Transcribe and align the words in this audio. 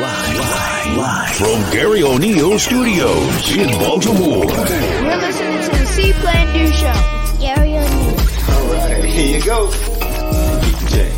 Live, 0.00 0.96
live 0.96 1.36
from 1.36 1.70
Gary 1.72 2.02
O'Neill 2.02 2.58
Studios 2.58 3.54
in 3.54 3.68
Baltimore. 3.78 4.46
You're 4.46 5.16
listening 5.18 5.62
to 5.62 5.70
the 5.70 5.84
See 5.84 6.12
Plan 6.14 6.46
Do 6.56 6.72
Show. 6.72 6.94
Gary 7.38 7.76
O'Neill. 7.76 8.16
All 8.48 8.72
right, 8.72 9.04
here 9.04 9.36
you 9.36 9.44
go. 9.44 9.68
DJ. 10.62 11.10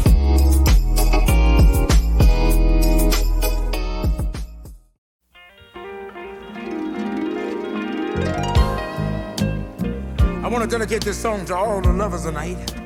I 10.43 10.49
want 10.49 10.65
to 10.65 10.69
dedicate 10.69 11.05
this 11.05 11.19
song 11.19 11.45
to 11.45 11.55
all 11.55 11.81
the 11.81 11.93
lovers 11.93 12.25
tonight. 12.25 12.82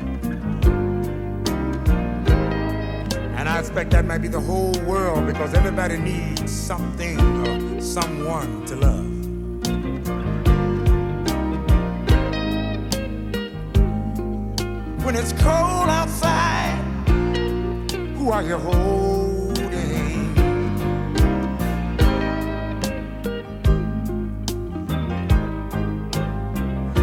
Expect 3.67 3.91
that 3.91 4.05
might 4.05 4.19
be 4.19 4.29
the 4.29 4.41
whole 4.41 4.73
world 4.87 5.27
because 5.27 5.52
everybody 5.52 5.98
needs 5.98 6.52
something 6.52 7.19
or 7.48 7.80
someone 7.80 8.65
to 8.65 8.77
love. 8.77 9.05
When 15.05 15.16
it's 15.16 15.33
cold 15.33 15.89
outside, 15.91 16.79
who 18.16 18.30
are 18.30 18.45
you 18.45 18.56
holding? 18.56 19.67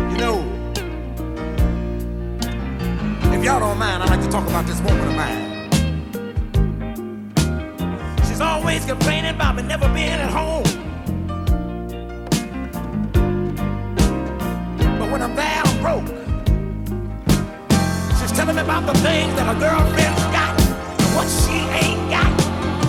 You 0.09 0.17
know, 0.17 0.39
if 3.33 3.43
y'all 3.43 3.59
don't 3.59 3.77
mind, 3.77 4.01
I'd 4.01 4.09
like 4.09 4.21
to 4.21 4.29
talk 4.29 4.47
about 4.47 4.65
this 4.65 4.79
woman 4.79 5.09
of 5.09 5.15
mine. 5.17 5.42
Always 8.73 8.89
complaining 8.89 9.35
about 9.35 9.55
me 9.55 9.61
never 9.61 9.87
being 9.89 10.09
at 10.09 10.31
home. 10.31 10.63
But 14.97 15.11
when 15.11 15.21
I'm 15.21 15.35
there, 15.35 15.61
I'm 15.63 15.77
broke. 15.79 16.07
She's 18.17 18.31
telling 18.31 18.55
me 18.55 18.61
about 18.63 18.87
the 18.87 18.97
things 19.05 19.35
that 19.35 19.45
her 19.45 19.59
girlfriend's 19.59 20.25
got 20.33 20.57
and 20.57 21.15
what 21.15 21.29
she 21.29 21.57
ain't 21.85 22.01
got. 22.09 22.33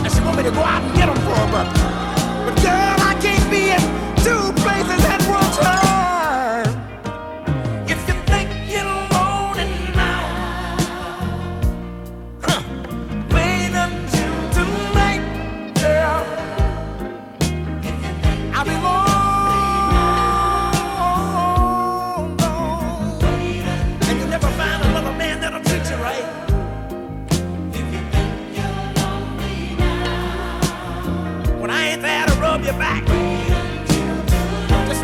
And 0.04 0.10
she 0.10 0.20
want 0.24 0.38
me 0.38 0.44
to 0.44 0.52
go 0.52 0.62
out 0.62 0.82
and 0.82 0.94
get 0.96 1.06
them 1.06 1.20
for 1.26 1.36
her, 1.36 1.48
but, 1.52 1.68
but 2.46 2.56
girl, 2.64 2.96
I 3.04 3.12
can't 3.20 3.50
be 3.50 3.68
in 3.76 3.82
two 4.24 4.44
places 4.62 5.04
at 5.04 5.23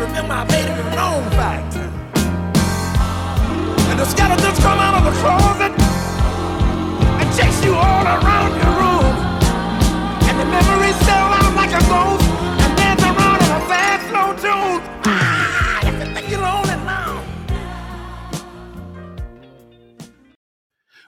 remember 0.01 0.33
I 0.33 0.43
made 0.45 0.65
it 0.65 0.79
a 0.79 0.87
known 0.97 1.23
fact. 1.37 1.75
And 3.89 3.99
the 3.99 4.05
skeletons 4.05 4.59
come 4.59 4.79
out 4.79 4.95
of 4.99 5.03
the 5.05 5.15
closet 5.21 5.73
and 7.19 7.27
chase 7.37 7.59
you 7.63 7.73
all 7.75 8.05
around 8.05 8.51
your 8.57 8.73
room. 8.81 9.13
And 10.27 10.35
the 10.41 10.45
memories 10.45 10.97
sell 11.05 11.29
out 11.39 11.53
like 11.55 11.73
a 11.73 11.83
ghost 11.85 12.25
and 12.63 12.71
dance 12.77 13.03
around 13.03 13.39
in 13.45 13.51
a 13.51 13.61
fast, 13.69 14.03
slow 14.09 14.29
tune. 14.43 14.81
Ah. 15.05 15.61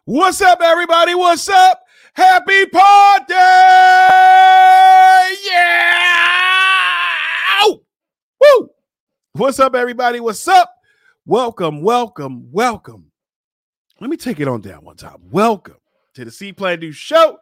What's 0.06 0.42
up, 0.42 0.60
everybody? 0.62 1.16
What's 1.16 1.48
up? 1.48 1.82
Happy 2.14 2.66
party! 2.66 3.34
Yeah! 5.46 5.83
What's 9.36 9.60
up, 9.60 9.74
everybody? 9.74 10.20
What's 10.20 10.48
up? 10.48 10.76
Welcome, 11.26 11.82
welcome, 11.82 12.52
welcome. 12.52 13.12
Let 14.00 14.12
me 14.12 14.16
take 14.16 14.40
it 14.40 14.48
on 14.48 14.62
down 14.62 14.86
one 14.86 14.96
time. 14.96 15.18
Welcome 15.32 15.78
to 16.14 16.24
the 16.24 16.30
See 16.30 16.54
Plan 16.54 16.80
Do 16.80 16.92
Show 16.92 17.40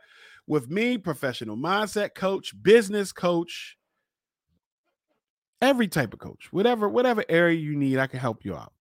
with 0.48 0.70
me, 0.70 0.98
professional 0.98 1.58
mindset 1.58 2.16
coach, 2.16 2.54
business 2.64 3.12
coach, 3.12 3.76
every 5.62 5.90
type 5.90 6.14
of 6.14 6.20
coach, 6.20 6.48
whatever, 6.52 6.88
whatever 6.88 7.26
area 7.28 7.60
you 7.60 7.76
need, 7.76 7.98
I 7.98 8.08
can 8.08 8.22
help 8.22 8.46
you 8.46 8.56
out. 8.56 8.72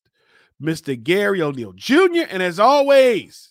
Mr. 0.63 1.03
Gary 1.03 1.43
O'Neill 1.43 1.73
Jr. 1.73 2.29
And 2.31 2.45
as 2.45 2.61
always, 2.61 3.51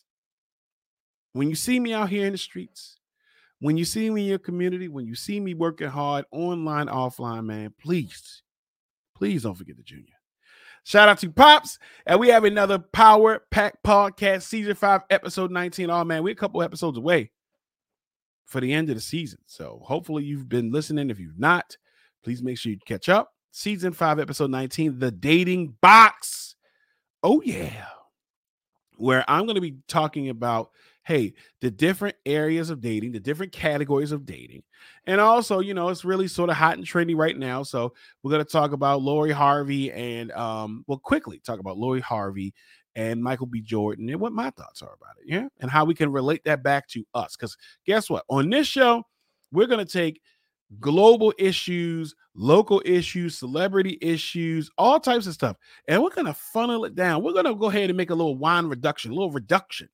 when 1.33 1.49
you 1.49 1.55
see 1.55 1.81
me 1.81 1.93
out 1.93 2.07
here 2.07 2.25
in 2.25 2.31
the 2.31 2.37
streets, 2.37 2.97
when 3.59 3.75
you 3.75 3.83
see 3.83 4.09
me 4.09 4.21
in 4.21 4.27
your 4.29 4.39
community, 4.39 4.87
when 4.87 5.05
you 5.05 5.15
see 5.15 5.37
me 5.37 5.53
working 5.53 5.89
hard 5.89 6.23
online, 6.31 6.87
offline, 6.87 7.43
man, 7.43 7.73
please, 7.77 8.41
please 9.19 9.43
don't 9.43 9.55
forget 9.55 9.75
the 9.75 9.83
junior. 9.83 10.15
Shout 10.85 11.09
out 11.09 11.19
to 11.19 11.29
Pops. 11.29 11.77
And 12.05 12.21
we 12.21 12.29
have 12.29 12.45
another 12.45 12.79
Power 12.79 13.43
Pack 13.51 13.83
Podcast, 13.85 14.43
Season 14.43 14.73
5, 14.73 15.01
Episode 15.09 15.51
19. 15.51 15.89
Oh, 15.89 16.05
man, 16.05 16.23
we're 16.23 16.31
a 16.31 16.35
couple 16.35 16.63
episodes 16.63 16.97
away 16.97 17.31
for 18.45 18.61
the 18.61 18.73
end 18.73 18.89
of 18.89 18.95
the 18.95 19.01
season. 19.01 19.39
So 19.45 19.81
hopefully 19.83 20.23
you've 20.23 20.47
been 20.47 20.71
listening. 20.71 21.09
If 21.09 21.19
you've 21.19 21.37
not, 21.37 21.75
please 22.23 22.41
make 22.41 22.57
sure 22.57 22.71
you 22.71 22.79
catch 22.87 23.09
up. 23.09 23.33
Season 23.51 23.91
5, 23.91 24.19
Episode 24.19 24.51
19, 24.51 24.99
The 24.99 25.11
Dating 25.11 25.75
Box. 25.81 26.55
Oh, 27.21 27.41
yeah. 27.43 27.87
Where 28.95 29.25
I'm 29.27 29.45
going 29.45 29.55
to 29.55 29.61
be 29.61 29.75
talking 29.89 30.29
about 30.29 30.71
hey, 31.09 31.33
the 31.61 31.71
different 31.71 32.15
areas 32.27 32.69
of 32.69 32.81
dating, 32.81 33.11
the 33.11 33.19
different 33.19 33.51
categories 33.51 34.11
of 34.11 34.27
dating. 34.27 34.61
And 35.07 35.19
also, 35.19 35.59
you 35.59 35.73
know, 35.73 35.89
it's 35.89 36.05
really 36.05 36.27
sort 36.27 36.51
of 36.51 36.55
hot 36.55 36.77
and 36.77 36.85
trendy 36.85 37.15
right 37.15 37.35
now. 37.35 37.63
So 37.63 37.95
we're 38.21 38.29
going 38.29 38.45
to 38.45 38.51
talk 38.51 38.73
about 38.73 39.01
Lori 39.01 39.31
Harvey 39.31 39.91
and, 39.91 40.31
um, 40.33 40.85
well, 40.85 40.99
quickly 40.99 41.39
talk 41.39 41.59
about 41.59 41.79
Lori 41.79 41.99
Harvey 41.99 42.53
and 42.95 43.23
Michael 43.23 43.47
B. 43.47 43.59
Jordan 43.59 44.07
and 44.07 44.19
what 44.19 44.33
my 44.33 44.51
thoughts 44.51 44.83
are 44.83 44.93
about 44.93 45.15
it. 45.19 45.23
Yeah. 45.25 45.47
And 45.59 45.71
how 45.71 45.83
we 45.83 45.95
can 45.95 46.11
relate 46.11 46.43
that 46.45 46.61
back 46.61 46.87
to 46.89 47.03
us. 47.15 47.35
Because 47.35 47.57
guess 47.87 48.07
what? 48.07 48.23
On 48.29 48.47
this 48.47 48.67
show, 48.67 49.01
we're 49.51 49.65
going 49.65 49.83
to 49.83 49.91
take 49.91 50.21
global 50.79 51.33
issues, 51.39 52.13
local 52.35 52.83
issues, 52.85 53.35
celebrity 53.35 53.97
issues, 53.99 54.69
all 54.77 54.99
types 54.99 55.25
of 55.25 55.33
stuff. 55.33 55.57
And 55.87 56.03
we're 56.03 56.11
going 56.11 56.27
to 56.27 56.35
funnel 56.35 56.85
it 56.85 56.93
down. 56.93 57.23
We're 57.23 57.33
going 57.33 57.45
to 57.45 57.55
go 57.55 57.71
ahead 57.71 57.89
and 57.89 57.97
make 57.97 58.11
a 58.11 58.15
little 58.15 58.37
wine 58.37 58.67
reduction, 58.67 59.09
a 59.09 59.15
little 59.15 59.31
reduction 59.31 59.89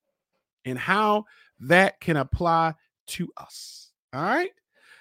and 0.65 0.77
how 0.77 1.25
that 1.61 1.99
can 1.99 2.17
apply 2.17 2.73
to 3.07 3.31
us. 3.37 3.91
All 4.13 4.23
right. 4.23 4.51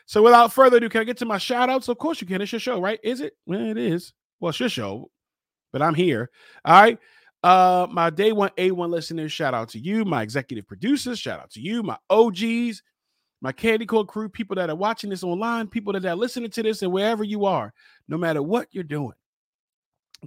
So 0.06 0.22
without 0.22 0.52
further 0.52 0.76
ado, 0.76 0.88
can 0.88 1.00
I 1.00 1.04
get 1.04 1.16
to 1.18 1.24
my 1.24 1.38
shout 1.38 1.70
outs? 1.70 1.88
Of 1.88 1.98
course 1.98 2.20
you 2.20 2.26
can. 2.26 2.42
It's 2.42 2.52
your 2.52 2.60
show, 2.60 2.80
right? 2.80 3.00
Is 3.02 3.20
it? 3.20 3.34
Well, 3.46 3.60
it 3.60 3.78
is. 3.78 4.12
Well, 4.38 4.50
it's 4.50 4.60
your 4.60 4.68
show, 4.68 5.10
but 5.72 5.82
I'm 5.82 5.94
here. 5.94 6.30
All 6.64 6.80
right. 6.80 6.98
Uh, 7.42 7.86
my 7.90 8.08
day 8.08 8.32
one 8.32 8.50
A1 8.56 8.88
listeners, 8.88 9.30
shout 9.30 9.52
out 9.52 9.68
to 9.70 9.78
you, 9.78 10.06
my 10.06 10.22
executive 10.22 10.66
producers, 10.66 11.18
shout 11.18 11.40
out 11.40 11.50
to 11.50 11.60
you, 11.60 11.82
my 11.82 11.98
OGs, 12.08 12.82
my 13.42 13.52
Candy 13.52 13.84
Code 13.84 14.08
crew, 14.08 14.30
people 14.30 14.56
that 14.56 14.70
are 14.70 14.76
watching 14.76 15.10
this 15.10 15.22
online, 15.22 15.66
people 15.66 15.92
that 15.92 16.06
are 16.06 16.16
listening 16.16 16.50
to 16.52 16.62
this, 16.62 16.80
and 16.80 16.90
wherever 16.90 17.22
you 17.22 17.44
are, 17.44 17.74
no 18.08 18.16
matter 18.16 18.42
what 18.42 18.68
you're 18.72 18.82
doing. 18.82 19.12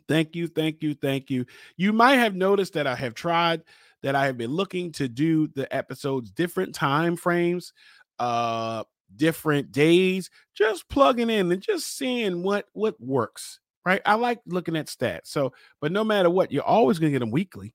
Thank 0.08 0.36
you, 0.36 0.46
thank 0.48 0.84
you, 0.84 0.94
thank 0.94 1.32
you. 1.32 1.48
You 1.76 1.92
might 1.92 2.18
have 2.18 2.36
noticed 2.36 2.74
that 2.74 2.86
I 2.86 2.94
have 2.94 3.16
tried 3.16 3.64
that 4.04 4.16
I 4.16 4.26
have 4.26 4.38
been 4.38 4.52
looking 4.52 4.92
to 4.94 5.08
do 5.08 5.48
the 5.48 5.74
episodes 5.76 6.32
different 6.32 6.76
time 6.76 7.16
frames, 7.16 7.74
uh, 8.20 8.84
different 9.16 9.72
days, 9.72 10.30
just 10.54 10.88
plugging 10.90 11.30
in 11.30 11.52
and 11.52 11.62
just 11.62 11.98
seeing 11.98 12.44
what 12.44 12.66
what 12.74 13.00
works. 13.00 13.60
Right. 13.86 14.02
I 14.06 14.16
like 14.16 14.42
looking 14.46 14.76
at 14.76 14.88
stats. 14.88 15.28
So, 15.28 15.54
but 15.80 15.94
no 15.94 16.04
matter 16.04 16.30
what, 16.30 16.52
you're 16.52 16.64
always 16.64 17.00
gonna 17.00 17.12
get 17.12 17.20
them 17.20 17.32
weekly. 17.32 17.74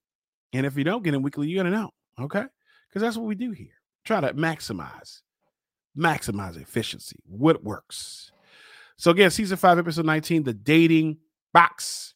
And 0.52 0.66
if 0.66 0.76
you 0.76 0.84
don't 0.84 1.02
get 1.02 1.12
them 1.12 1.22
weekly, 1.22 1.48
you're 1.48 1.64
gonna 1.64 1.74
know. 1.74 1.90
Okay. 2.20 2.44
Because 2.88 3.00
that's 3.00 3.16
what 3.16 3.26
we 3.26 3.34
do 3.34 3.52
here. 3.52 3.72
Try 4.04 4.20
to 4.20 4.34
maximize, 4.34 5.22
maximize 5.96 6.60
efficiency. 6.60 7.16
What 7.26 7.64
works. 7.64 8.30
So 8.96 9.10
again, 9.10 9.30
season 9.30 9.56
five, 9.56 9.78
episode 9.78 10.04
19, 10.04 10.42
the 10.42 10.52
dating 10.52 11.16
box. 11.54 12.14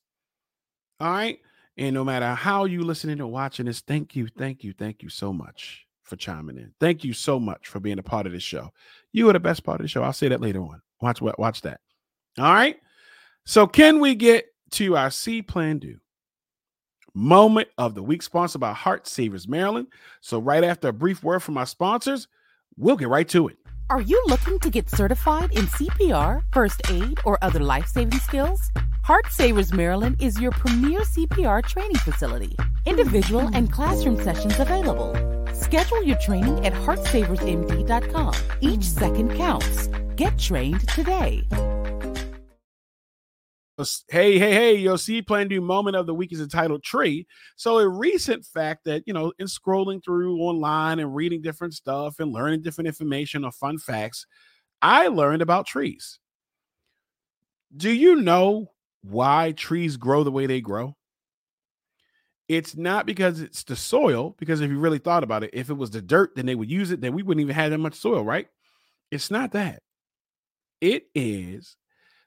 All 1.00 1.11
right. 1.11 1.38
And 1.78 1.94
no 1.94 2.05
matter 2.05 2.34
how 2.34 2.64
you 2.64 2.82
listening 2.82 3.20
or 3.20 3.31
watching 3.31 3.67
this, 3.67 3.81
thank 3.81 4.17
you, 4.17 4.28
thank 4.38 4.64
you, 4.64 4.73
thank 4.73 5.02
you 5.02 5.08
so 5.08 5.32
much 5.32 5.87
for 6.05 6.17
chiming 6.17 6.56
in. 6.56 6.73
Thank 6.81 7.05
you 7.05 7.12
so 7.12 7.38
much 7.38 7.69
for 7.69 7.81
being 7.81 7.99
a 7.99 8.02
part 8.02 8.26
of 8.26 8.32
this 8.32 8.43
show. 8.43 8.70
You 9.12 9.28
are 9.28 9.32
the 9.32 9.40
best 9.40 9.64
part 9.64 9.81
of 9.81 9.84
the 9.84 9.88
show. 9.88 10.02
I'll 10.02 10.12
say 10.12 10.28
that 10.28 10.40
later 10.40 10.61
on. 10.61 10.81
Watch 11.00 11.20
what 11.20 11.38
watch 11.38 11.62
that. 11.62 11.81
All 12.38 12.52
right. 12.52 12.76
So 13.44 13.67
can 13.67 14.00
we 14.00 14.14
get 14.14 14.46
to 14.73 14.96
our 14.96 15.11
See 15.11 15.43
plan 15.43 15.78
do? 15.78 15.99
Moment 17.14 17.69
of 17.78 17.94
the 17.94 18.02
week 18.02 18.23
sponsored 18.23 18.61
by 18.61 18.73
Heart 18.73 19.06
Savers 19.06 19.49
Maryland. 19.49 19.88
So 20.20 20.38
right 20.38 20.64
after 20.64 20.88
a 20.88 20.93
brief 20.93 21.23
word 21.23 21.40
from 21.40 21.56
our 21.56 21.67
sponsors, 21.67 22.28
we'll 22.76 22.96
get 22.96 23.08
right 23.08 23.28
to 23.31 23.49
it. 23.49 23.56
Are 23.88 24.00
you 24.00 24.21
looking 24.27 24.59
to 24.61 24.69
get 24.69 24.91
certified 24.91 25.53
in 25.53 25.67
CPR, 25.69 26.43
first 26.50 26.83
aid, 26.91 27.21
or 27.25 27.38
other 27.41 27.61
life 27.61 27.87
saving 27.87 28.19
skills? 28.19 28.69
Heart 29.05 29.27
Savers 29.31 29.73
Maryland 29.73 30.17
is 30.21 30.41
your 30.41 30.50
premier 30.50 31.03
CPR 31.03 31.65
training 31.65 31.94
facility. 31.99 32.56
Individual 32.85 33.49
and 33.55 33.73
classroom 33.73 34.21
sessions 34.21 34.59
available. 34.59 35.15
Schedule 35.55 36.03
your 36.03 36.19
training 36.19 36.67
at 36.67 36.73
heartsaversmd.com. 36.73 38.35
Each 38.61 38.83
second 38.83 39.37
counts. 39.37 39.87
Get 40.17 40.37
trained 40.37 40.88
today. 40.88 41.47
Hey, 43.78 44.38
hey, 44.38 44.52
hey, 44.52 44.75
your 44.76 44.96
See 44.96 45.20
Plan 45.20 45.49
Do 45.49 45.61
moment 45.61 45.96
of 45.96 46.06
the 46.06 46.14
week 46.14 46.32
is 46.32 46.40
entitled 46.40 46.82
Tree. 46.82 47.26
So, 47.56 47.78
a 47.78 47.87
recent 47.87 48.46
fact 48.46 48.84
that, 48.84 49.02
you 49.06 49.12
know, 49.12 49.32
in 49.38 49.46
scrolling 49.46 50.02
through 50.02 50.38
online 50.38 50.99
and 50.99 51.14
reading 51.14 51.43
different 51.43 51.75
stuff 51.75 52.19
and 52.19 52.32
learning 52.32 52.62
different 52.62 52.88
information 52.88 53.44
or 53.44 53.52
fun 53.52 53.76
facts, 53.76 54.26
I 54.82 55.08
learned 55.08 55.43
about 55.43 55.67
trees. 55.67 56.20
Do 57.76 57.90
you 57.93 58.17
know 58.17 58.73
why 59.02 59.52
trees 59.52 59.96
grow 59.96 60.25
the 60.25 60.32
way 60.32 60.46
they 60.46 60.61
grow? 60.61 60.96
It's 62.49 62.76
not 62.76 63.06
because 63.06 63.40
it's 63.40 63.64
the 63.64 63.75
soil, 63.75 64.37
because 64.38 64.61
if 64.61 64.70
you 64.70 64.78
really 64.78 64.99
thought 64.99 65.25
about 65.25 65.43
it, 65.43 65.50
if 65.52 65.69
it 65.69 65.75
was 65.75 65.90
the 65.90 66.00
dirt, 66.00 66.37
then 66.37 66.46
they 66.46 66.55
would 66.55 66.70
use 66.70 66.93
it, 66.93 67.00
then 67.00 67.12
we 67.12 67.23
wouldn't 67.25 67.43
even 67.43 67.55
have 67.56 67.70
that 67.73 67.78
much 67.78 67.94
soil, 67.94 68.25
right? 68.25 68.46
It's 69.11 69.31
not 69.31 69.52
that. 69.52 69.82
It 70.81 71.08
is 71.14 71.76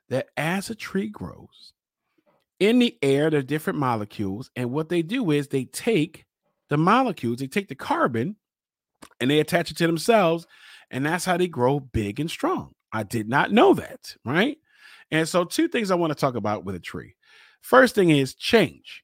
that 0.09 0.27
as 0.37 0.69
a 0.69 0.75
tree 0.75 1.09
grows, 1.09 1.73
in 2.59 2.79
the 2.79 2.97
air, 3.01 3.29
there 3.29 3.39
are 3.39 3.43
different 3.43 3.79
molecules. 3.79 4.51
And 4.55 4.71
what 4.71 4.89
they 4.89 5.01
do 5.01 5.31
is 5.31 5.47
they 5.47 5.65
take 5.65 6.25
the 6.69 6.77
molecules, 6.77 7.39
they 7.39 7.47
take 7.47 7.69
the 7.69 7.75
carbon 7.75 8.35
and 9.19 9.31
they 9.31 9.39
attach 9.39 9.71
it 9.71 9.77
to 9.77 9.87
themselves. 9.87 10.45
And 10.91 11.05
that's 11.05 11.25
how 11.25 11.37
they 11.37 11.47
grow 11.47 11.79
big 11.79 12.19
and 12.19 12.29
strong. 12.29 12.73
I 12.91 13.03
did 13.03 13.29
not 13.29 13.51
know 13.51 13.73
that, 13.75 14.15
right? 14.25 14.57
And 15.11 15.27
so, 15.27 15.43
two 15.43 15.67
things 15.67 15.91
I 15.91 15.95
want 15.95 16.11
to 16.11 16.19
talk 16.19 16.35
about 16.35 16.65
with 16.65 16.75
a 16.75 16.79
tree. 16.79 17.15
First 17.61 17.95
thing 17.95 18.09
is 18.09 18.33
change. 18.35 19.03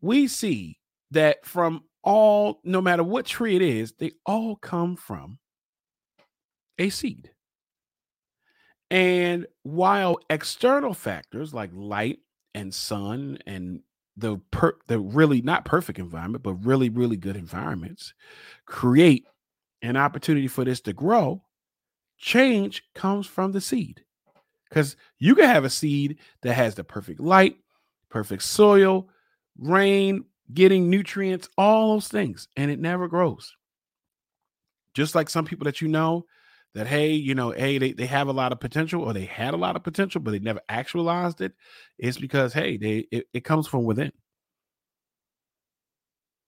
We 0.00 0.28
see 0.28 0.78
that 1.10 1.44
from 1.44 1.82
all, 2.02 2.60
no 2.64 2.80
matter 2.80 3.02
what 3.02 3.26
tree 3.26 3.56
it 3.56 3.62
is, 3.62 3.92
they 3.98 4.12
all 4.24 4.56
come 4.56 4.96
from 4.96 5.38
a 6.78 6.90
seed. 6.90 7.30
And 8.90 9.46
while 9.62 10.18
external 10.30 10.94
factors 10.94 11.52
like 11.52 11.70
light 11.74 12.20
and 12.54 12.74
sun 12.74 13.38
and 13.46 13.80
the 14.16 14.38
per, 14.50 14.76
the 14.86 14.98
really 14.98 15.42
not 15.42 15.64
perfect 15.64 15.98
environment, 15.98 16.42
but 16.42 16.54
really 16.54 16.88
really 16.88 17.16
good 17.16 17.36
environments 17.36 18.14
create 18.66 19.26
an 19.82 19.96
opportunity 19.96 20.48
for 20.48 20.64
this 20.64 20.80
to 20.82 20.92
grow, 20.92 21.42
change 22.16 22.82
comes 22.94 23.26
from 23.26 23.52
the 23.52 23.60
seed. 23.60 24.04
Cuz 24.70 24.96
you 25.18 25.34
can 25.34 25.44
have 25.44 25.64
a 25.64 25.70
seed 25.70 26.18
that 26.42 26.54
has 26.54 26.74
the 26.74 26.84
perfect 26.84 27.20
light, 27.20 27.58
perfect 28.08 28.42
soil, 28.42 29.08
rain, 29.58 30.24
getting 30.52 30.88
nutrients, 30.88 31.48
all 31.58 31.94
those 31.94 32.08
things 32.08 32.48
and 32.56 32.70
it 32.70 32.80
never 32.80 33.06
grows. 33.06 33.54
Just 34.94 35.14
like 35.14 35.28
some 35.28 35.44
people 35.44 35.66
that 35.66 35.80
you 35.82 35.88
know 35.88 36.24
that 36.78 36.86
hey, 36.86 37.12
you 37.12 37.34
know, 37.34 37.50
hey, 37.50 37.78
they, 37.78 37.92
they 37.92 38.06
have 38.06 38.28
a 38.28 38.32
lot 38.32 38.52
of 38.52 38.60
potential 38.60 39.02
or 39.02 39.12
they 39.12 39.24
had 39.24 39.54
a 39.54 39.58
lot 39.58 39.76
of 39.76 39.82
potential, 39.82 40.20
but 40.20 40.30
they 40.30 40.38
never 40.38 40.60
actualized 40.68 41.40
it, 41.40 41.52
it's 41.98 42.18
because 42.18 42.52
hey, 42.52 42.76
they 42.76 43.06
it, 43.10 43.26
it 43.34 43.44
comes 43.44 43.66
from 43.66 43.84
within. 43.84 44.12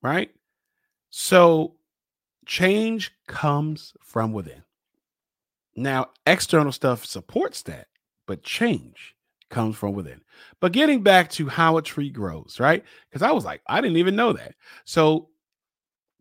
Right? 0.02 0.30
So 1.10 1.74
change 2.46 3.12
comes 3.26 3.94
from 4.02 4.32
within. 4.32 4.62
Now, 5.76 6.08
external 6.26 6.72
stuff 6.72 7.04
supports 7.04 7.62
that, 7.62 7.88
but 8.26 8.42
change 8.42 9.14
comes 9.50 9.76
from 9.76 9.94
within. 9.94 10.20
But 10.60 10.72
getting 10.72 11.02
back 11.02 11.30
to 11.30 11.48
how 11.48 11.76
a 11.76 11.82
tree 11.82 12.10
grows, 12.10 12.58
right? 12.60 12.84
Because 13.08 13.22
I 13.22 13.32
was 13.32 13.44
like, 13.44 13.62
I 13.66 13.80
didn't 13.80 13.96
even 13.96 14.16
know 14.16 14.32
that. 14.32 14.54
So 14.84 15.28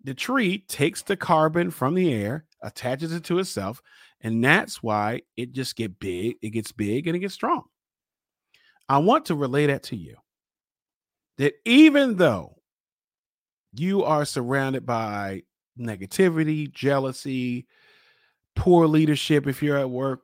the 0.04 0.14
tree 0.14 0.60
takes 0.68 1.02
the 1.02 1.18
carbon 1.18 1.72
from 1.72 1.94
the 1.94 2.14
air, 2.14 2.46
attaches 2.62 3.14
it 3.14 3.24
to 3.26 3.40
itself, 3.40 3.82
and 4.22 4.44
that's 4.44 4.84
why 4.84 5.22
it 5.38 5.52
just 5.54 5.76
get 5.76 6.00
big, 6.00 6.38
it 6.42 6.50
gets 6.50 6.72
big 6.72 7.08
and 7.08 7.16
it 7.16 7.20
gets 7.20 7.34
strong. 7.34 7.64
I 8.88 8.98
want 8.98 9.26
to 9.26 9.36
relay 9.36 9.68
that 9.68 9.84
to 9.84 9.96
you. 9.96 10.18
That 11.38 11.54
even 11.66 12.18
though 12.18 12.58
you 13.74 14.04
are 14.04 14.26
surrounded 14.26 14.86
by 14.86 15.44
negativity, 15.80 16.72
jealousy, 16.72 17.68
poor 18.56 18.88
leadership 18.88 19.48
if 19.48 19.64
you're 19.64 19.78
at 19.78 19.90
work, 19.90 20.22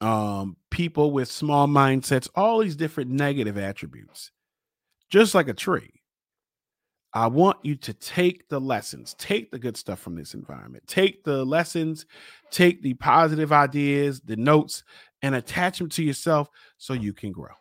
um, 0.00 0.56
people 0.70 1.10
with 1.10 1.30
small 1.30 1.66
mindsets, 1.66 2.28
all 2.34 2.58
these 2.58 2.76
different 2.76 3.10
negative 3.10 3.56
attributes, 3.56 4.30
just 5.10 5.34
like 5.34 5.48
a 5.48 5.54
tree. 5.54 6.02
I 7.14 7.28
want 7.28 7.58
you 7.62 7.76
to 7.76 7.94
take 7.94 8.48
the 8.48 8.60
lessons, 8.60 9.14
take 9.18 9.52
the 9.52 9.58
good 9.58 9.76
stuff 9.76 10.00
from 10.00 10.16
this 10.16 10.34
environment, 10.34 10.84
take 10.88 11.22
the 11.22 11.44
lessons, 11.44 12.06
take 12.50 12.82
the 12.82 12.94
positive 12.94 13.52
ideas, 13.52 14.20
the 14.20 14.34
notes, 14.34 14.82
and 15.22 15.36
attach 15.36 15.78
them 15.78 15.88
to 15.90 16.02
yourself 16.02 16.48
so 16.76 16.92
you 16.92 17.12
can 17.12 17.30
grow. 17.30 17.54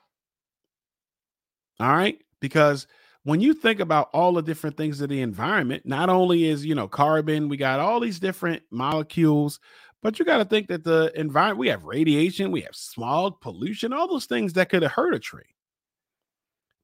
All 1.80 1.94
right. 1.94 2.20
Because 2.40 2.88
when 3.24 3.40
you 3.40 3.54
think 3.54 3.80
about 3.80 4.10
all 4.12 4.34
the 4.34 4.42
different 4.42 4.76
things 4.76 5.02
of 5.02 5.10
the 5.10 5.22
environment, 5.22 5.86
not 5.86 6.10
only 6.10 6.46
is, 6.46 6.66
you 6.66 6.74
know, 6.74 6.88
carbon, 6.88 7.48
we 7.48 7.56
got 7.56 7.80
all 7.80 8.00
these 8.00 8.20
different 8.20 8.64
molecules, 8.72 9.60
but 10.02 10.18
you 10.18 10.26
got 10.26 10.40
to 10.40 10.46
think 10.46 10.68
that 10.68 10.84
the 10.84 11.12
environment, 11.16 11.60
we 11.60 11.68
have 11.70 11.86
radiation, 11.86 12.52
we 12.52 12.62
have 12.62 12.76
smog, 12.76 13.40
pollution, 13.40 13.94
all 13.94 14.08
those 14.08 14.26
things 14.26 14.54
that 14.54 14.70
could 14.70 14.82
have 14.82 14.92
hurt 14.92 15.14
a 15.14 15.20
tree. 15.20 15.44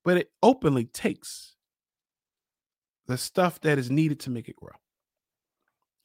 But 0.06 0.18
it 0.18 0.31
openly 0.42 0.86
takes 0.86 1.49
the 3.10 3.18
stuff 3.18 3.60
that 3.62 3.80
is 3.80 3.90
needed 3.90 4.20
to 4.22 4.30
make 4.30 4.48
it 4.50 4.56
grow. 4.56 4.70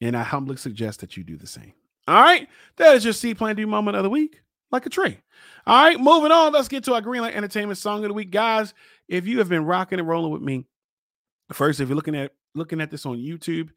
And 0.01 0.17
I 0.17 0.23
humbly 0.23 0.57
suggest 0.57 1.01
that 1.01 1.19
you 1.19 1.23
do 1.23 1.37
the 1.37 1.47
same. 1.47 1.75
All 2.09 2.21
right. 2.21 2.49
That 2.77 2.97
is 2.97 3.05
your 3.05 3.13
seed 3.13 3.37
planting 3.37 3.69
moment 3.69 3.99
of 3.99 4.03
the 4.03 4.11
week, 4.11 4.41
like 4.73 4.87
a 4.87 4.91
tree. 4.91 5.19
All 5.67 5.85
right. 5.85 6.01
Moving 6.01 6.33
on. 6.33 6.55
Let's 6.55 6.67
get 6.67 6.83
to 6.85 6.95
our 6.95 7.03
Greenlight 7.03 7.35
Entertainment 7.35 7.77
song 7.77 8.05
of 8.05 8.09
the 8.09 8.15
week. 8.15 8.31
Guys, 8.31 8.73
if 9.07 9.27
you 9.27 9.39
have 9.39 9.51
been 9.51 9.67
rocking 9.67 9.99
and 9.99 10.09
rolling 10.09 10.33
with 10.33 10.41
me, 10.41 10.65
first, 11.53 11.79
if 11.79 11.89
you're 11.89 11.97
looking 11.97 12.17
at 12.17 12.33
looking 12.55 12.81
at 12.81 12.91
this 12.91 13.05
on 13.05 13.19
YouTube, 13.19 13.69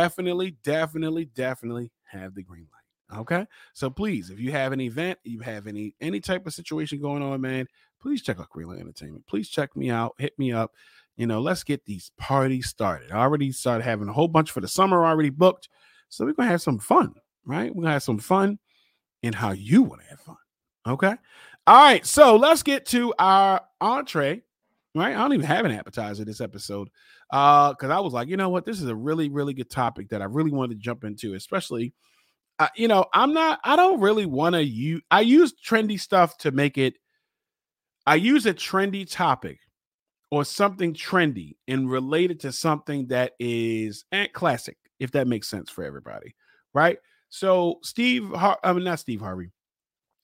definitely, 0.00 0.56
definitely, 0.62 1.24
definitely 1.26 1.90
have 2.04 2.34
the 2.34 2.42
green 2.42 2.66
light. 2.72 3.20
Okay. 3.20 3.46
So 3.74 3.90
please, 3.90 4.30
if 4.30 4.38
you 4.38 4.52
have 4.52 4.72
an 4.72 4.80
event, 4.80 5.18
you 5.24 5.40
have 5.40 5.66
any 5.66 5.94
any 6.00 6.20
type 6.20 6.46
of 6.46 6.54
situation 6.54 7.00
going 7.00 7.22
on, 7.22 7.40
man, 7.40 7.66
please 8.00 8.22
check 8.22 8.38
out 8.38 8.50
Greenlight 8.50 8.80
Entertainment. 8.80 9.26
Please 9.26 9.48
check 9.48 9.76
me 9.76 9.90
out, 9.90 10.14
hit 10.18 10.38
me 10.38 10.52
up. 10.52 10.72
You 11.16 11.26
know, 11.26 11.40
let's 11.40 11.64
get 11.64 11.84
these 11.84 12.12
parties 12.18 12.68
started. 12.68 13.10
I 13.10 13.18
already 13.18 13.52
started 13.52 13.84
having 13.84 14.08
a 14.08 14.12
whole 14.12 14.28
bunch 14.28 14.50
for 14.50 14.60
the 14.60 14.68
summer 14.68 15.04
already 15.04 15.30
booked. 15.30 15.68
So 16.08 16.24
we're 16.24 16.32
gonna 16.32 16.48
have 16.48 16.62
some 16.62 16.78
fun, 16.78 17.14
right? 17.44 17.74
We're 17.74 17.82
gonna 17.82 17.94
have 17.94 18.02
some 18.02 18.18
fun 18.18 18.58
in 19.22 19.32
how 19.32 19.52
you 19.52 19.82
want 19.82 20.02
to 20.02 20.08
have 20.08 20.20
fun. 20.20 20.36
Okay. 20.86 21.14
All 21.66 21.84
right. 21.84 22.06
So 22.06 22.36
let's 22.36 22.62
get 22.62 22.86
to 22.86 23.12
our 23.18 23.60
entree. 23.80 24.42
Right. 24.94 25.14
I 25.14 25.18
don't 25.18 25.34
even 25.34 25.46
have 25.46 25.64
an 25.64 25.70
appetizer 25.70 26.24
this 26.24 26.40
episode. 26.40 26.88
Uh, 27.32 27.70
because 27.70 27.90
I 27.90 28.00
was 28.00 28.12
like, 28.12 28.28
you 28.28 28.36
know 28.36 28.48
what, 28.48 28.64
this 28.64 28.80
is 28.80 28.88
a 28.88 28.94
really, 28.94 29.28
really 29.28 29.54
good 29.54 29.70
topic 29.70 30.08
that 30.08 30.20
I 30.20 30.24
really 30.24 30.50
wanted 30.50 30.74
to 30.74 30.80
jump 30.80 31.04
into, 31.04 31.34
especially 31.34 31.94
uh, 32.60 32.68
you 32.76 32.88
know, 32.88 33.06
I'm 33.14 33.32
not, 33.32 33.58
I 33.64 33.74
don't 33.74 34.00
really 34.00 34.26
want 34.26 34.54
to 34.54 34.62
use 34.62 35.00
I 35.10 35.22
use 35.22 35.54
trendy 35.66 35.98
stuff 35.98 36.36
to 36.38 36.50
make 36.50 36.76
it. 36.76 36.94
I 38.06 38.16
use 38.16 38.44
a 38.44 38.52
trendy 38.52 39.10
topic 39.10 39.58
or 40.30 40.44
something 40.44 40.92
trendy 40.92 41.56
and 41.68 41.90
related 41.90 42.40
to 42.40 42.52
something 42.52 43.06
that 43.06 43.32
is 43.40 44.04
eh, 44.12 44.26
classic, 44.26 44.76
if 44.98 45.10
that 45.12 45.26
makes 45.26 45.48
sense 45.48 45.70
for 45.70 45.84
everybody, 45.84 46.34
right? 46.74 46.98
So 47.30 47.78
Steve, 47.82 48.28
Har- 48.28 48.60
I 48.62 48.74
mean 48.74 48.84
not 48.84 49.00
Steve 49.00 49.20
Harvey, 49.20 49.52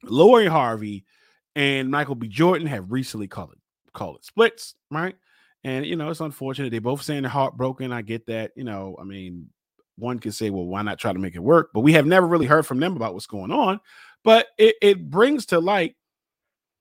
Lori 0.02 0.46
Harvey, 0.46 1.06
and 1.54 1.90
Michael 1.90 2.16
B. 2.16 2.28
Jordan 2.28 2.66
have 2.66 2.92
recently 2.92 3.28
called 3.28 3.52
it 3.52 3.58
called 3.96 4.16
it 4.16 4.24
splits, 4.24 4.74
right? 4.90 5.16
And 5.64 5.84
you 5.84 5.96
know, 5.96 6.10
it's 6.10 6.20
unfortunate. 6.20 6.70
They 6.70 6.78
both 6.78 7.02
saying 7.02 7.22
they're 7.22 7.30
heartbroken. 7.30 7.92
I 7.92 8.02
get 8.02 8.26
that. 8.26 8.52
You 8.54 8.64
know, 8.64 8.96
I 9.00 9.04
mean, 9.04 9.48
one 9.96 10.18
can 10.18 10.32
say, 10.32 10.50
well, 10.50 10.66
why 10.66 10.82
not 10.82 10.98
try 10.98 11.12
to 11.12 11.18
make 11.18 11.34
it 11.34 11.42
work? 11.42 11.70
But 11.74 11.80
we 11.80 11.92
have 11.94 12.06
never 12.06 12.26
really 12.26 12.46
heard 12.46 12.66
from 12.66 12.78
them 12.78 12.96
about 12.96 13.14
what's 13.14 13.26
going 13.26 13.50
on. 13.50 13.80
But 14.22 14.48
it, 14.58 14.76
it 14.82 15.10
brings 15.10 15.46
to 15.46 15.58
light, 15.60 15.96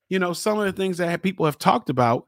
you 0.09 0.19
know, 0.19 0.33
some 0.33 0.59
of 0.59 0.65
the 0.65 0.73
things 0.73 0.97
that 0.97 1.23
people 1.23 1.45
have 1.45 1.57
talked 1.57 1.89
about 1.89 2.27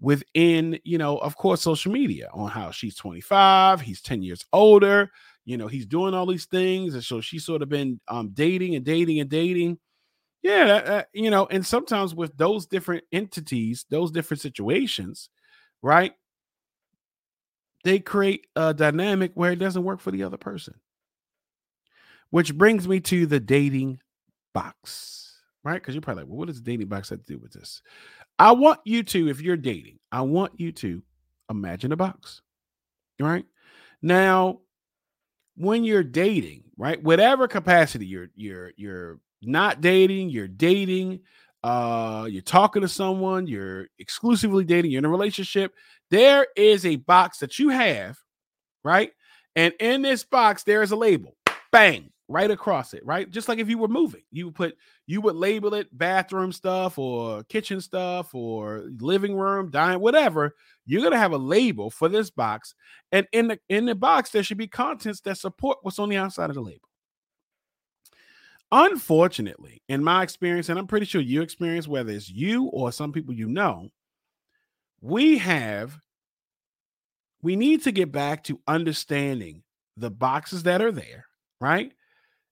within, 0.00 0.78
you 0.84 0.98
know, 0.98 1.18
of 1.18 1.36
course, 1.36 1.60
social 1.60 1.92
media 1.92 2.28
on 2.32 2.50
how 2.50 2.70
she's 2.70 2.96
25, 2.96 3.80
he's 3.80 4.00
10 4.00 4.22
years 4.22 4.44
older, 4.52 5.10
you 5.44 5.56
know, 5.56 5.68
he's 5.68 5.86
doing 5.86 6.14
all 6.14 6.26
these 6.26 6.46
things. 6.46 6.94
And 6.94 7.04
so 7.04 7.20
she's 7.20 7.44
sort 7.44 7.62
of 7.62 7.68
been 7.68 8.00
um, 8.08 8.30
dating 8.34 8.74
and 8.74 8.84
dating 8.84 9.20
and 9.20 9.30
dating. 9.30 9.78
Yeah, 10.42 10.82
uh, 10.84 11.02
you 11.12 11.30
know, 11.30 11.46
and 11.46 11.64
sometimes 11.64 12.14
with 12.14 12.36
those 12.36 12.66
different 12.66 13.04
entities, 13.12 13.84
those 13.90 14.10
different 14.10 14.40
situations, 14.40 15.28
right? 15.82 16.14
They 17.84 18.00
create 18.00 18.48
a 18.56 18.74
dynamic 18.74 19.32
where 19.34 19.52
it 19.52 19.60
doesn't 19.60 19.84
work 19.84 20.00
for 20.00 20.10
the 20.10 20.24
other 20.24 20.36
person. 20.36 20.80
Which 22.30 22.56
brings 22.56 22.88
me 22.88 23.00
to 23.00 23.26
the 23.26 23.40
dating 23.40 24.00
box, 24.54 25.40
right? 25.64 25.74
Because 25.74 25.94
you're 25.94 26.02
probably 26.02 26.24
like, 26.24 26.30
well, 26.30 26.38
what 26.38 26.48
does 26.48 26.60
dating 26.62 26.88
box 26.88 27.10
have 27.10 27.20
to 27.24 27.34
do 27.34 27.38
with 27.38 27.52
this? 27.52 27.82
I 28.38 28.52
want 28.52 28.80
you 28.84 29.02
to, 29.04 29.28
if 29.28 29.40
you're 29.42 29.56
dating, 29.56 29.98
I 30.12 30.22
want 30.22 30.54
you 30.58 30.72
to 30.72 31.02
imagine 31.50 31.92
a 31.92 31.96
box, 31.96 32.42
right? 33.20 33.46
Now, 34.02 34.60
when 35.56 35.84
you're 35.84 36.04
dating, 36.04 36.64
right, 36.76 37.02
whatever 37.02 37.48
capacity 37.48 38.06
you're 38.06 38.28
you're 38.36 38.72
you're 38.76 39.20
not 39.42 39.80
dating, 39.80 40.30
you're 40.30 40.48
dating, 40.48 41.20
uh, 41.64 42.26
you're 42.30 42.42
talking 42.42 42.82
to 42.82 42.88
someone, 42.88 43.46
you're 43.46 43.86
exclusively 43.98 44.64
dating, 44.64 44.90
you're 44.90 44.98
in 44.98 45.04
a 45.04 45.10
relationship, 45.10 45.72
there 46.10 46.46
is 46.56 46.84
a 46.84 46.96
box 46.96 47.38
that 47.38 47.58
you 47.58 47.68
have, 47.68 48.18
right? 48.84 49.12
And 49.54 49.72
in 49.80 50.02
this 50.02 50.24
box, 50.24 50.62
there 50.64 50.82
is 50.82 50.92
a 50.92 50.96
label, 50.96 51.36
bang, 51.70 52.10
right 52.28 52.50
across 52.50 52.94
it, 52.94 53.04
right? 53.04 53.30
Just 53.30 53.48
like 53.48 53.58
if 53.58 53.68
you 53.68 53.78
were 53.78 53.88
moving, 53.88 54.22
you 54.30 54.46
would 54.46 54.54
put, 54.54 54.76
you 55.06 55.20
would 55.20 55.36
label 55.36 55.74
it 55.74 55.96
bathroom 55.96 56.52
stuff 56.52 56.98
or 56.98 57.44
kitchen 57.44 57.80
stuff 57.80 58.34
or 58.34 58.84
living 58.98 59.36
room, 59.36 59.70
dining, 59.70 60.00
whatever. 60.00 60.54
You're 60.86 61.02
gonna 61.02 61.18
have 61.18 61.32
a 61.32 61.38
label 61.38 61.90
for 61.90 62.08
this 62.08 62.30
box, 62.30 62.74
and 63.12 63.26
in 63.32 63.48
the 63.48 63.58
in 63.68 63.84
the 63.84 63.94
box 63.94 64.30
there 64.30 64.42
should 64.42 64.58
be 64.58 64.66
contents 64.66 65.20
that 65.20 65.38
support 65.38 65.78
what's 65.82 65.98
on 65.98 66.08
the 66.08 66.16
outside 66.16 66.50
of 66.50 66.56
the 66.56 66.62
label. 66.62 66.88
Unfortunately, 68.72 69.82
in 69.90 70.02
my 70.02 70.22
experience, 70.22 70.70
and 70.70 70.78
I'm 70.78 70.86
pretty 70.86 71.04
sure 71.04 71.20
you 71.20 71.42
experience, 71.42 71.86
whether 71.86 72.10
it's 72.10 72.30
you 72.30 72.64
or 72.68 72.90
some 72.90 73.12
people 73.12 73.34
you 73.34 73.46
know, 73.46 73.90
we 75.02 75.36
have, 75.38 75.98
we 77.42 77.54
need 77.54 77.82
to 77.84 77.92
get 77.92 78.10
back 78.10 78.44
to 78.44 78.60
understanding 78.66 79.62
the 79.98 80.10
boxes 80.10 80.62
that 80.62 80.80
are 80.80 80.90
there, 80.90 81.26
right? 81.60 81.92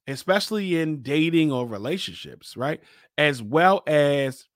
Especially 0.06 0.78
in 0.78 1.00
dating 1.02 1.52
or 1.52 1.66
relationships, 1.66 2.54
right? 2.54 2.80
As 3.16 3.42
well 3.42 3.82
as 3.86 4.46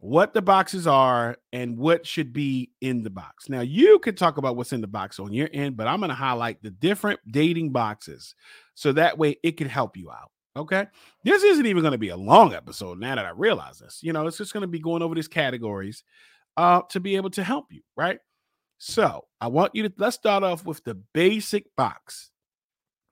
what 0.00 0.34
the 0.34 0.42
boxes 0.42 0.88
are 0.88 1.36
and 1.52 1.78
what 1.78 2.04
should 2.04 2.32
be 2.32 2.72
in 2.80 3.04
the 3.04 3.10
box. 3.10 3.48
Now, 3.48 3.60
you 3.60 4.00
can 4.00 4.16
talk 4.16 4.38
about 4.38 4.56
what's 4.56 4.72
in 4.72 4.80
the 4.80 4.88
box 4.88 5.20
on 5.20 5.32
your 5.32 5.48
end, 5.52 5.76
but 5.76 5.86
I'm 5.86 6.00
going 6.00 6.08
to 6.08 6.16
highlight 6.16 6.62
the 6.64 6.70
different 6.70 7.20
dating 7.30 7.70
boxes 7.70 8.34
so 8.74 8.92
that 8.92 9.18
way 9.18 9.36
it 9.44 9.56
can 9.56 9.68
help 9.68 9.96
you 9.96 10.10
out. 10.10 10.30
Okay. 10.56 10.86
This 11.22 11.42
isn't 11.42 11.66
even 11.66 11.82
going 11.82 11.92
to 11.92 11.98
be 11.98 12.08
a 12.08 12.16
long 12.16 12.54
episode 12.54 12.98
now 12.98 13.14
that 13.14 13.26
I 13.26 13.30
realize 13.30 13.78
this. 13.78 14.00
You 14.02 14.12
know, 14.12 14.26
it's 14.26 14.38
just 14.38 14.54
going 14.54 14.62
to 14.62 14.66
be 14.66 14.80
going 14.80 15.02
over 15.02 15.14
these 15.14 15.28
categories 15.28 16.02
uh, 16.56 16.80
to 16.90 17.00
be 17.00 17.16
able 17.16 17.30
to 17.30 17.44
help 17.44 17.66
you, 17.70 17.82
right? 17.94 18.18
So 18.78 19.26
I 19.40 19.48
want 19.48 19.74
you 19.74 19.82
to 19.84 19.92
let's 19.98 20.16
start 20.16 20.42
off 20.42 20.64
with 20.64 20.82
the 20.84 20.94
basic 20.94 21.66
box. 21.76 22.30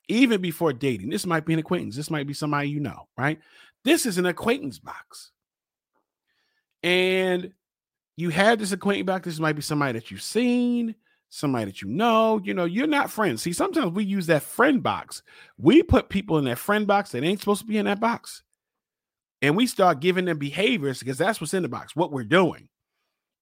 Even 0.08 0.40
before 0.40 0.72
dating, 0.72 1.10
this 1.10 1.24
might 1.24 1.46
be 1.46 1.54
an 1.54 1.58
acquaintance, 1.58 1.96
this 1.96 2.10
might 2.10 2.26
be 2.26 2.34
somebody 2.34 2.68
you 2.68 2.80
know, 2.80 3.08
right? 3.16 3.38
This 3.84 4.04
is 4.04 4.18
an 4.18 4.26
acquaintance 4.26 4.78
box. 4.78 5.30
And 6.82 7.52
you 8.16 8.28
have 8.28 8.58
this 8.58 8.72
acquaintance 8.72 9.06
box. 9.06 9.24
This 9.24 9.40
might 9.40 9.56
be 9.56 9.62
somebody 9.62 9.94
that 9.98 10.10
you've 10.10 10.22
seen, 10.22 10.94
somebody 11.28 11.66
that 11.66 11.82
you 11.82 11.88
know, 11.88 12.40
you 12.44 12.54
know, 12.54 12.64
you're 12.64 12.86
not 12.86 13.10
friends. 13.10 13.42
See, 13.42 13.52
sometimes 13.52 13.92
we 13.92 14.04
use 14.04 14.26
that 14.26 14.42
friend 14.42 14.82
box. 14.82 15.22
We 15.58 15.82
put 15.82 16.08
people 16.08 16.38
in 16.38 16.44
that 16.44 16.58
friend 16.58 16.86
box 16.86 17.10
that 17.10 17.24
ain't 17.24 17.40
supposed 17.40 17.62
to 17.62 17.66
be 17.66 17.78
in 17.78 17.86
that 17.86 18.00
box. 18.00 18.42
And 19.42 19.56
we 19.56 19.66
start 19.66 20.00
giving 20.00 20.24
them 20.24 20.38
behaviors 20.38 21.00
because 21.00 21.18
that's 21.18 21.40
what's 21.40 21.54
in 21.54 21.62
the 21.62 21.68
box, 21.68 21.94
what 21.94 22.12
we're 22.12 22.24
doing. 22.24 22.68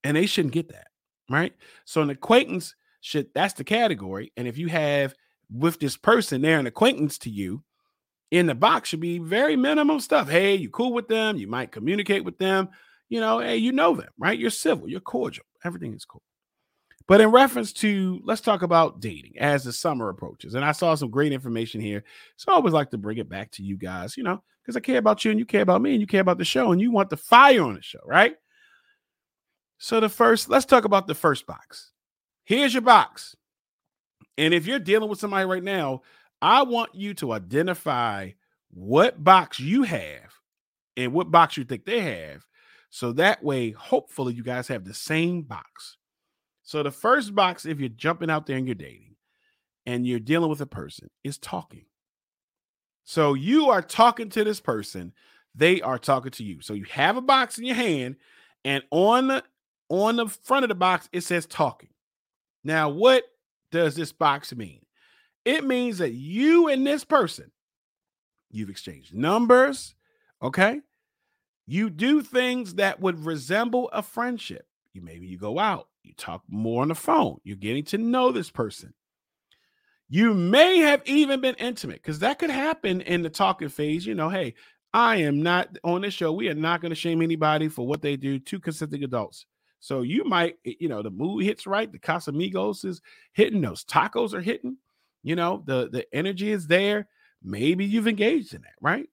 And 0.03 0.17
they 0.17 0.25
shouldn't 0.25 0.53
get 0.53 0.69
that, 0.69 0.87
right? 1.29 1.53
So 1.85 2.01
an 2.01 2.09
acquaintance 2.09 2.75
should 3.01 3.27
that's 3.33 3.53
the 3.53 3.63
category. 3.63 4.31
And 4.35 4.47
if 4.47 4.57
you 4.57 4.67
have 4.67 5.13
with 5.51 5.79
this 5.79 5.95
person, 5.95 6.41
they're 6.41 6.59
an 6.59 6.67
acquaintance 6.67 7.17
to 7.19 7.29
you, 7.29 7.63
in 8.31 8.47
the 8.47 8.55
box 8.55 8.89
should 8.89 8.99
be 8.99 9.19
very 9.19 9.55
minimum 9.55 9.99
stuff. 9.99 10.27
Hey, 10.27 10.55
you 10.55 10.69
cool 10.69 10.91
with 10.91 11.07
them, 11.07 11.37
you 11.37 11.47
might 11.47 11.71
communicate 11.71 12.25
with 12.25 12.39
them, 12.39 12.69
you 13.07 13.19
know, 13.19 13.39
hey, 13.39 13.57
you 13.57 13.71
know 13.71 13.95
them, 13.95 14.09
right? 14.17 14.39
You're 14.39 14.49
civil, 14.49 14.89
you're 14.89 14.99
cordial, 14.99 15.45
everything 15.63 15.93
is 15.93 16.03
cool. 16.03 16.23
But 17.07 17.21
in 17.21 17.29
reference 17.31 17.73
to, 17.73 18.21
let's 18.23 18.41
talk 18.41 18.61
about 18.61 19.01
dating 19.01 19.33
as 19.37 19.63
the 19.63 19.73
summer 19.73 20.09
approaches. 20.09 20.55
And 20.55 20.63
I 20.63 20.71
saw 20.71 20.95
some 20.95 21.09
great 21.09 21.33
information 21.33 21.81
here. 21.81 22.03
So 22.37 22.51
I 22.51 22.55
always 22.55 22.73
like 22.73 22.91
to 22.91 22.97
bring 22.97 23.17
it 23.17 23.29
back 23.29 23.51
to 23.51 23.63
you 23.63 23.77
guys, 23.77 24.15
you 24.15 24.23
know, 24.23 24.41
because 24.61 24.77
I 24.77 24.79
care 24.79 24.99
about 24.99 25.25
you 25.25 25.31
and 25.31 25.39
you 25.39 25.45
care 25.45 25.61
about 25.61 25.81
me 25.81 25.91
and 25.91 26.01
you 26.01 26.07
care 26.07 26.21
about 26.21 26.37
the 26.37 26.45
show 26.45 26.71
and 26.71 26.79
you 26.79 26.91
want 26.91 27.09
the 27.09 27.17
fire 27.17 27.61
on 27.61 27.75
the 27.75 27.81
show, 27.81 27.99
right? 28.05 28.35
So 29.79 29.99
the 29.99 30.07
first, 30.07 30.49
let's 30.49 30.65
talk 30.65 30.85
about 30.85 31.07
the 31.07 31.15
first 31.15 31.45
box. 31.45 31.91
Here's 32.45 32.73
your 32.73 32.81
box. 32.81 33.35
And 34.37 34.53
if 34.53 34.65
you're 34.65 34.79
dealing 34.79 35.09
with 35.09 35.19
somebody 35.19 35.45
right 35.45 35.63
now, 35.63 36.03
I 36.41 36.63
want 36.63 36.95
you 36.95 37.13
to 37.15 37.33
identify 37.33 38.31
what 38.71 39.23
box 39.23 39.59
you 39.59 39.83
have 39.83 40.33
and 40.97 41.13
what 41.13 41.31
box 41.31 41.57
you 41.57 41.63
think 41.63 41.85
they 41.85 41.99
have. 41.99 42.45
So 42.89 43.11
that 43.13 43.43
way, 43.43 43.71
hopefully, 43.71 44.33
you 44.33 44.43
guys 44.43 44.67
have 44.67 44.85
the 44.85 44.93
same 44.93 45.41
box. 45.41 45.97
So 46.63 46.81
the 46.81 46.91
first 46.91 47.35
box, 47.35 47.65
if 47.65 47.79
you're 47.79 47.89
jumping 47.89 48.29
out 48.29 48.45
there 48.45 48.57
and 48.57 48.65
you're 48.65 48.75
dating 48.75 49.15
and 49.85 50.07
you're 50.07 50.19
dealing 50.19 50.49
with 50.49 50.61
a 50.61 50.65
person, 50.65 51.09
is 51.23 51.37
talking. 51.37 51.85
So 53.03 53.33
you 53.33 53.69
are 53.69 53.81
talking 53.81 54.29
to 54.29 54.43
this 54.43 54.61
person, 54.61 55.13
they 55.53 55.81
are 55.81 55.99
talking 55.99 56.31
to 56.31 56.43
you. 56.43 56.61
So 56.61 56.73
you 56.73 56.85
have 56.85 57.17
a 57.17 57.21
box 57.21 57.57
in 57.57 57.65
your 57.65 57.75
hand, 57.75 58.15
and 58.63 58.83
on 58.91 59.27
the 59.27 59.43
on 59.89 60.15
the 60.15 60.27
front 60.27 60.63
of 60.63 60.69
the 60.69 60.75
box, 60.75 61.09
it 61.11 61.21
says 61.21 61.45
talking. 61.45 61.89
Now, 62.63 62.89
what 62.89 63.25
does 63.71 63.95
this 63.95 64.11
box 64.11 64.55
mean? 64.55 64.79
It 65.45 65.65
means 65.65 65.97
that 65.97 66.13
you 66.13 66.69
and 66.69 66.87
this 66.87 67.03
person, 67.03 67.51
you've 68.49 68.69
exchanged 68.69 69.13
numbers, 69.13 69.93
okay? 70.41 70.79
You 71.67 71.89
do 71.89 72.21
things 72.21 72.75
that 72.75 73.01
would 73.01 73.25
resemble 73.25 73.89
a 73.91 74.01
friendship. 74.01 74.65
You 74.93 75.01
maybe 75.01 75.27
you 75.27 75.37
go 75.37 75.59
out, 75.59 75.89
you 76.03 76.13
talk 76.15 76.43
more 76.47 76.81
on 76.81 76.89
the 76.89 76.95
phone. 76.95 77.37
You're 77.43 77.57
getting 77.57 77.85
to 77.85 77.97
know 77.97 78.31
this 78.31 78.51
person. 78.51 78.93
You 80.09 80.33
may 80.33 80.77
have 80.79 81.01
even 81.05 81.41
been 81.41 81.55
intimate 81.55 82.01
because 82.01 82.19
that 82.19 82.37
could 82.37 82.49
happen 82.49 83.01
in 83.01 83.23
the 83.23 83.29
talking 83.29 83.69
phase. 83.69 84.05
You 84.05 84.13
know, 84.13 84.29
hey, 84.29 84.53
I 84.93 85.17
am 85.17 85.41
not 85.41 85.77
on 85.83 86.01
this 86.01 86.13
show. 86.13 86.31
We 86.31 86.49
are 86.49 86.53
not 86.53 86.81
going 86.81 86.91
to 86.91 86.95
shame 86.95 87.21
anybody 87.21 87.67
for 87.67 87.87
what 87.87 88.01
they 88.01 88.15
do 88.15 88.37
to 88.37 88.59
consenting 88.59 89.03
adults. 89.03 89.45
So 89.79 90.01
you 90.01 90.23
might, 90.23 90.57
eh, 90.65 90.73
you 90.79 90.87
know, 90.87 91.01
the 91.01 91.09
mood 91.09 91.43
hits 91.43 91.65
right. 91.65 91.91
The 91.91 91.99
Casamigos 91.99 92.85
is 92.85 93.01
hitting. 93.33 93.61
Those 93.61 93.83
tacos 93.83 94.33
are 94.33 94.41
hitting. 94.41 94.77
You 95.23 95.35
know, 95.35 95.63
the 95.65 95.89
the 95.89 96.05
energy 96.13 96.51
is 96.51 96.67
there. 96.67 97.07
Maybe 97.41 97.85
you've 97.85 98.07
engaged 98.07 98.53
in 98.53 98.61
that, 98.61 98.75
right? 98.81 99.07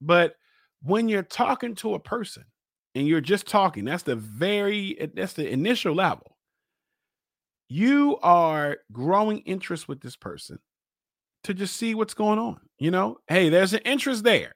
But 0.00 0.36
when 0.82 1.08
you're 1.08 1.22
talking 1.22 1.74
to 1.76 1.94
a 1.94 2.00
person 2.00 2.44
and 2.96 3.06
you're 3.06 3.20
just 3.20 3.46
talking, 3.46 3.84
that's 3.84 4.04
the 4.04 4.16
very 4.16 4.96
that's 5.14 5.34
the 5.34 5.48
initial 5.48 5.94
level. 5.94 6.34
You 7.68 8.18
are 8.22 8.78
growing 8.90 9.40
interest 9.40 9.86
with 9.86 10.00
this 10.00 10.16
person 10.16 10.58
to 11.44 11.52
just 11.52 11.76
see 11.76 11.94
what's 11.94 12.14
going 12.14 12.38
on. 12.38 12.58
You 12.78 12.90
know, 12.90 13.18
hey, 13.28 13.50
there's 13.50 13.74
an 13.74 13.80
interest 13.84 14.24
there. 14.24 14.54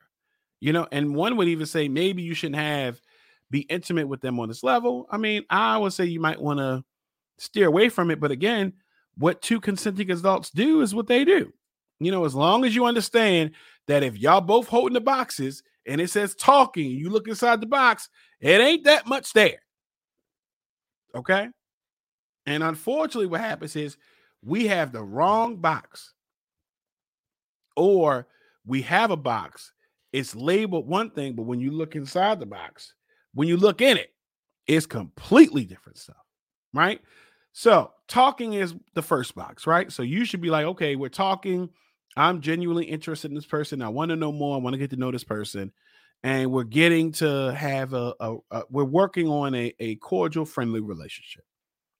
You 0.59 0.73
know, 0.73 0.89
and 0.91 1.15
one 1.15 1.37
would 1.37 1.49
even 1.49 1.67
say 1.67 1.89
maybe 1.89 2.23
you 2.23 2.33
shouldn't 2.33 2.57
have 2.57 2.99
be 3.51 3.61
intimate 3.61 4.09
with 4.09 4.23
them 4.23 4.41
on 4.41 4.49
this 4.49 4.63
level. 4.63 5.07
I 5.11 5.19
mean, 5.19 5.45
I 5.51 5.77
would 5.77 5.93
say 5.93 6.07
you 6.07 6.21
might 6.21 6.41
want 6.41 6.61
to 6.61 6.83
steer 7.39 7.67
away 7.67 7.91
from 7.91 8.11
it. 8.11 8.21
But 8.21 8.31
again, 8.31 8.73
what 9.19 9.43
two 9.43 9.61
consenting 9.61 10.11
adults 10.11 10.51
do 10.51 10.81
is 10.81 10.95
what 10.95 11.09
they 11.09 11.27
do. 11.27 11.53
You 11.99 12.11
know, 12.11 12.25
as 12.25 12.35
long 12.35 12.65
as 12.65 12.75
you 12.75 12.87
understand 12.87 13.51
that 13.87 14.03
if 14.03 14.17
y'all 14.17 14.41
both 14.41 14.69
holding 14.69 14.95
the 14.95 15.01
boxes 15.03 15.63
and 15.91 16.01
it 16.01 16.09
says 16.09 16.37
talking, 16.37 16.89
you 16.89 17.11
look 17.11 17.27
inside 17.27 17.61
the 17.61 17.67
box, 17.67 18.09
it 18.41 18.61
ain't 18.61 18.85
that 18.85 19.09
much 19.09 19.33
there. 19.33 19.61
Okay. 21.17 21.49
And 22.47 22.63
unfortunately, 22.63 23.27
what 23.27 23.41
happens 23.41 23.75
is 23.75 23.97
we 24.41 24.69
have 24.69 24.93
the 24.93 25.03
wrong 25.03 25.57
box, 25.57 26.15
or 27.77 28.29
we 28.65 28.83
have 28.83 29.11
a 29.11 29.17
box. 29.17 29.73
It's 30.13 30.37
labeled 30.37 30.87
one 30.87 31.11
thing, 31.11 31.35
but 31.35 31.43
when 31.43 31.59
you 31.59 31.73
look 31.73 31.97
inside 31.97 32.39
the 32.39 32.47
box, 32.47 32.95
when 33.35 33.49
you 33.49 33.57
look 33.57 33.81
in 33.81 33.97
it, 33.97 34.13
it's 34.69 34.87
completely 34.87 35.65
different 35.65 35.99
stuff, 35.99 36.25
right? 36.73 37.01
So, 37.53 37.91
talking 38.07 38.53
is 38.53 38.77
the 38.95 39.03
first 39.03 39.35
box, 39.35 39.67
right? 39.67 39.91
So, 39.91 40.05
you 40.05 40.25
should 40.25 40.41
be 40.41 40.51
like, 40.51 40.67
okay, 40.67 40.95
we're 40.95 41.09
talking. 41.09 41.69
I'm 42.17 42.41
genuinely 42.41 42.85
interested 42.85 43.31
in 43.31 43.35
this 43.35 43.47
person. 43.47 43.83
I 43.83 43.89
want 43.89 44.11
to 44.11 44.17
know 44.17 44.33
more. 44.33 44.57
I 44.57 44.61
want 44.61 44.75
to 44.75 44.79
get 44.79 44.91
to 44.91 44.97
know 44.97 45.11
this 45.11 45.25
person. 45.25 45.73
And 46.23 46.53
we're 46.53 46.65
getting 46.65 47.13
to 47.13 47.55
have 47.55 47.95
a, 47.95 48.15
a, 48.21 48.37
a 48.51 48.63
we're 48.71 48.85
working 48.85 49.29
on 49.29 49.55
a, 49.55 49.75
a 49.81 49.97
cordial, 49.97 50.45
friendly 50.45 50.81
relationship. 50.81 51.45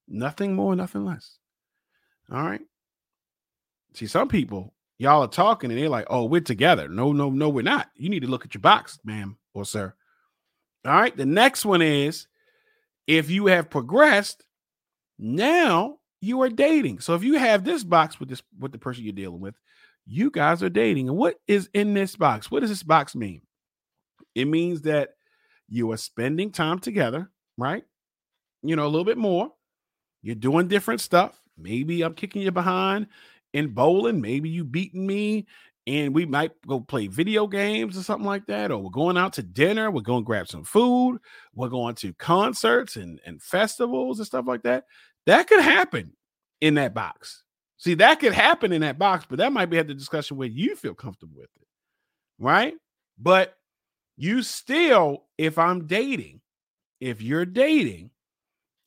Nothing 0.09 0.55
more, 0.55 0.77
nothing 0.77 1.05
less. 1.05 1.39
All 2.31 2.43
right. 2.43 2.61
See, 3.95 4.07
some 4.07 4.29
people, 4.29 4.75
y'all 4.99 5.23
are 5.23 5.29
talking 5.29 5.71
and 5.71 5.81
they're 5.81 5.89
like, 5.89 6.07
oh, 6.11 6.25
we're 6.25 6.43
together. 6.43 6.89
No, 6.89 7.13
no, 7.13 7.31
no, 7.31 7.49
we're 7.49 7.63
not. 7.63 7.89
You 7.97 8.11
need 8.11 8.21
to 8.21 8.29
look 8.29 8.45
at 8.45 8.55
your 8.55 8.61
box, 8.61 8.99
ma'am 9.05 9.39
or 9.55 9.65
sir. 9.65 9.95
All 10.85 10.93
right. 10.93 11.17
The 11.17 11.27
next 11.27 11.65
one 11.65 11.83
is 11.83 12.27
if 13.07 13.31
you 13.31 13.47
have 13.47 13.71
progressed, 13.71 14.45
now 15.19 15.99
you 16.21 16.43
are 16.43 16.49
dating. 16.49 17.01
So 17.01 17.15
if 17.15 17.25
you 17.25 17.35
have 17.35 17.65
this 17.65 17.85
box 17.85 18.21
with 18.21 18.29
this 18.29 18.43
with 18.59 18.73
the 18.73 18.79
person 18.79 19.05
you're 19.05 19.13
dealing 19.13 19.41
with, 19.41 19.55
you 20.07 20.31
guys 20.31 20.63
are 20.63 20.69
dating. 20.69 21.09
And 21.09 21.17
what 21.17 21.37
is 21.47 21.69
in 21.75 21.95
this 21.95 22.17
box? 22.17 22.51
What 22.51 22.61
does 22.61 22.71
this 22.71 22.83
box 22.83 23.15
mean? 23.15 23.43
It 24.35 24.47
means 24.47 24.83
that 24.83 25.11
you 25.69 25.91
are 25.93 25.97
spending 25.97 26.51
time 26.51 26.79
together, 26.79 27.31
right? 27.57 27.85
You 28.63 28.77
know, 28.77 28.85
a 28.85 28.89
little 28.89 29.05
bit 29.05 29.19
more. 29.19 29.53
You're 30.23 30.35
doing 30.35 30.69
different 30.69 31.01
stuff. 31.01 31.41
Maybe 31.57 32.03
I'm 32.03 32.15
kicking 32.15 32.43
you 32.43 32.51
behind 32.51 33.07
in 33.53 33.69
bowling. 33.69 34.21
Maybe 34.21 34.49
you 34.49 34.65
beating 34.65 35.07
me 35.07 35.47
and 35.87 36.15
we 36.15 36.27
might 36.27 36.53
go 36.67 36.81
play 36.81 37.07
video 37.07 37.47
games 37.47 37.97
or 37.97 38.03
something 38.03 38.27
like 38.27 38.47
that, 38.47 38.71
or 38.71 38.79
we're 38.79 38.91
going 38.91 39.17
out 39.17 39.33
to 39.35 39.43
dinner, 39.43 39.91
we're 39.91 40.03
going 40.03 40.23
to 40.23 40.27
grab 40.27 40.47
some 40.47 40.63
food, 40.63 41.19
we're 41.55 41.69
going 41.69 41.95
to 41.97 42.13
concerts 42.15 42.97
and, 42.97 43.19
and 43.27 43.43
festivals 43.43 44.19
and 44.19 44.27
stuff 44.27 44.45
like 44.47 44.63
that. 44.63 44.85
That 45.27 45.49
could 45.49 45.61
happen 45.61 46.13
in 46.61 46.75
that 46.75 46.95
box. 46.95 47.45
See, 47.79 47.95
that 47.95 48.21
could 48.21 48.35
happen 48.35 48.73
in 48.73 48.83
that 48.83 48.99
box, 48.99 49.25
but 49.29 49.39
that 49.39 49.53
might 49.53 49.71
be 49.71 49.79
at 49.79 49.87
the 49.87 49.95
discussion 49.95 50.37
where 50.37 50.49
you 50.49 50.77
feel 50.77 50.95
comfortable 50.95 51.39
with 51.39 51.51
it, 51.57 51.67
right? 52.39 52.75
But 53.19 53.57
you 54.21 54.43
still, 54.43 55.25
if 55.39 55.59
I'm 55.59 55.87
dating, 55.87 56.41
if 57.01 57.23
you're 57.23 57.47
dating, 57.47 58.11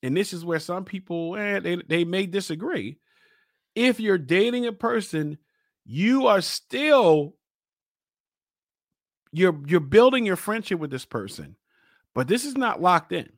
and 0.01 0.15
this 0.15 0.33
is 0.33 0.45
where 0.45 0.59
some 0.59 0.85
people 0.85 1.35
eh, 1.37 1.59
they, 1.59 1.75
they 1.87 2.05
may 2.05 2.25
disagree. 2.25 2.97
If 3.75 3.99
you're 3.99 4.17
dating 4.17 4.67
a 4.67 4.73
person 4.73 5.37
you 5.85 6.27
are 6.27 6.41
still 6.41 7.35
you're 9.31 9.59
you're 9.65 9.79
building 9.79 10.25
your 10.25 10.35
friendship 10.35 10.79
with 10.79 10.91
this 10.91 11.05
person 11.05 11.55
but 12.13 12.27
this 12.27 12.45
is 12.45 12.55
not 12.55 12.81
locked 12.81 13.11
in 13.11 13.29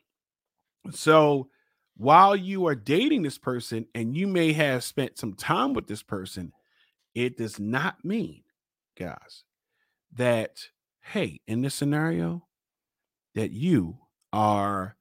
so 0.91 1.49
while 1.97 2.35
you 2.35 2.67
are 2.67 2.75
dating 2.75 3.23
this 3.23 3.37
person 3.37 3.85
and 3.95 4.15
you 4.15 4.27
may 4.27 4.53
have 4.53 4.83
spent 4.83 5.17
some 5.17 5.33
time 5.33 5.73
with 5.73 5.87
this 5.87 6.03
person 6.03 6.51
it 7.15 7.37
does 7.37 7.59
not 7.59 8.03
mean 8.03 8.43
guys 8.99 9.43
that 10.13 10.67
hey 11.05 11.39
in 11.47 11.61
this 11.61 11.75
scenario 11.75 12.45
that 13.35 13.51
you 13.51 13.97
are 14.33 14.95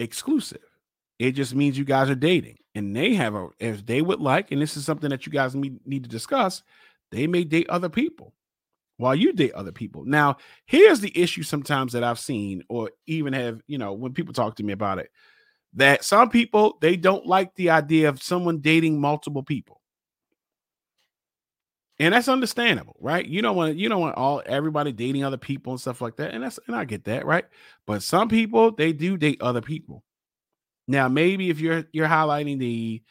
exclusive 0.00 0.60
it 1.18 1.32
just 1.32 1.54
means 1.54 1.76
you 1.76 1.84
guys 1.84 2.08
are 2.08 2.14
dating 2.14 2.58
and 2.78 2.94
they 2.94 3.14
have 3.14 3.34
a 3.34 3.48
if 3.58 3.84
they 3.84 4.02
would 4.02 4.20
like, 4.20 4.52
and 4.52 4.62
this 4.62 4.76
is 4.76 4.84
something 4.84 5.10
that 5.10 5.26
you 5.26 5.32
guys 5.32 5.54
need, 5.54 5.80
to 6.04 6.08
discuss, 6.08 6.62
they 7.10 7.26
may 7.26 7.42
date 7.42 7.68
other 7.68 7.88
people 7.88 8.34
while 8.98 9.16
you 9.16 9.32
date 9.32 9.52
other 9.52 9.72
people. 9.72 10.04
Now, 10.04 10.36
here's 10.66 11.00
the 11.00 11.16
issue 11.18 11.42
sometimes 11.42 11.92
that 11.92 12.04
I've 12.04 12.20
seen, 12.20 12.62
or 12.68 12.92
even 13.06 13.32
have, 13.32 13.60
you 13.66 13.78
know, 13.78 13.92
when 13.94 14.14
people 14.14 14.32
talk 14.32 14.56
to 14.56 14.62
me 14.62 14.72
about 14.72 14.98
it, 14.98 15.10
that 15.74 16.04
some 16.04 16.30
people 16.30 16.78
they 16.80 16.96
don't 16.96 17.26
like 17.26 17.54
the 17.56 17.70
idea 17.70 18.08
of 18.08 18.22
someone 18.22 18.58
dating 18.58 19.00
multiple 19.00 19.42
people. 19.42 19.80
And 22.00 22.14
that's 22.14 22.28
understandable, 22.28 22.96
right? 23.00 23.26
You 23.26 23.42
don't 23.42 23.56
want 23.56 23.76
you 23.76 23.88
don't 23.88 24.00
want 24.00 24.16
all 24.16 24.42
everybody 24.46 24.92
dating 24.92 25.24
other 25.24 25.36
people 25.36 25.72
and 25.72 25.80
stuff 25.80 26.00
like 26.00 26.16
that. 26.16 26.32
And 26.32 26.44
that's 26.44 26.58
and 26.66 26.76
I 26.76 26.84
get 26.84 27.04
that, 27.04 27.26
right? 27.26 27.44
But 27.86 28.02
some 28.02 28.28
people 28.28 28.70
they 28.70 28.92
do 28.92 29.16
date 29.16 29.42
other 29.42 29.60
people. 29.60 30.04
Now, 30.86 31.08
maybe 31.08 31.50
if 31.50 31.60
you're 31.60 31.84
you're 31.92 32.06
highlighting 32.08 32.58
the 32.58 33.02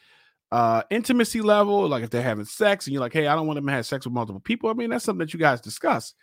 uh 0.51 0.83
intimacy 0.89 1.41
level, 1.41 1.87
like 1.89 2.03
if 2.03 2.09
they're 2.09 2.21
having 2.21 2.45
sex 2.45 2.87
and 2.87 2.93
you're 2.93 3.01
like, 3.01 3.13
hey, 3.13 3.27
I 3.27 3.35
don't 3.35 3.45
want 3.45 3.57
them 3.57 3.67
to 3.67 3.73
have 3.73 3.85
sex 3.85 4.05
with 4.05 4.13
multiple 4.13 4.39
people. 4.39 4.69
I 4.69 4.73
mean, 4.73 4.89
that's 4.89 5.03
something 5.03 5.25
that 5.25 5.33
you 5.33 5.39
guys 5.39 5.59
discuss. 5.59 6.13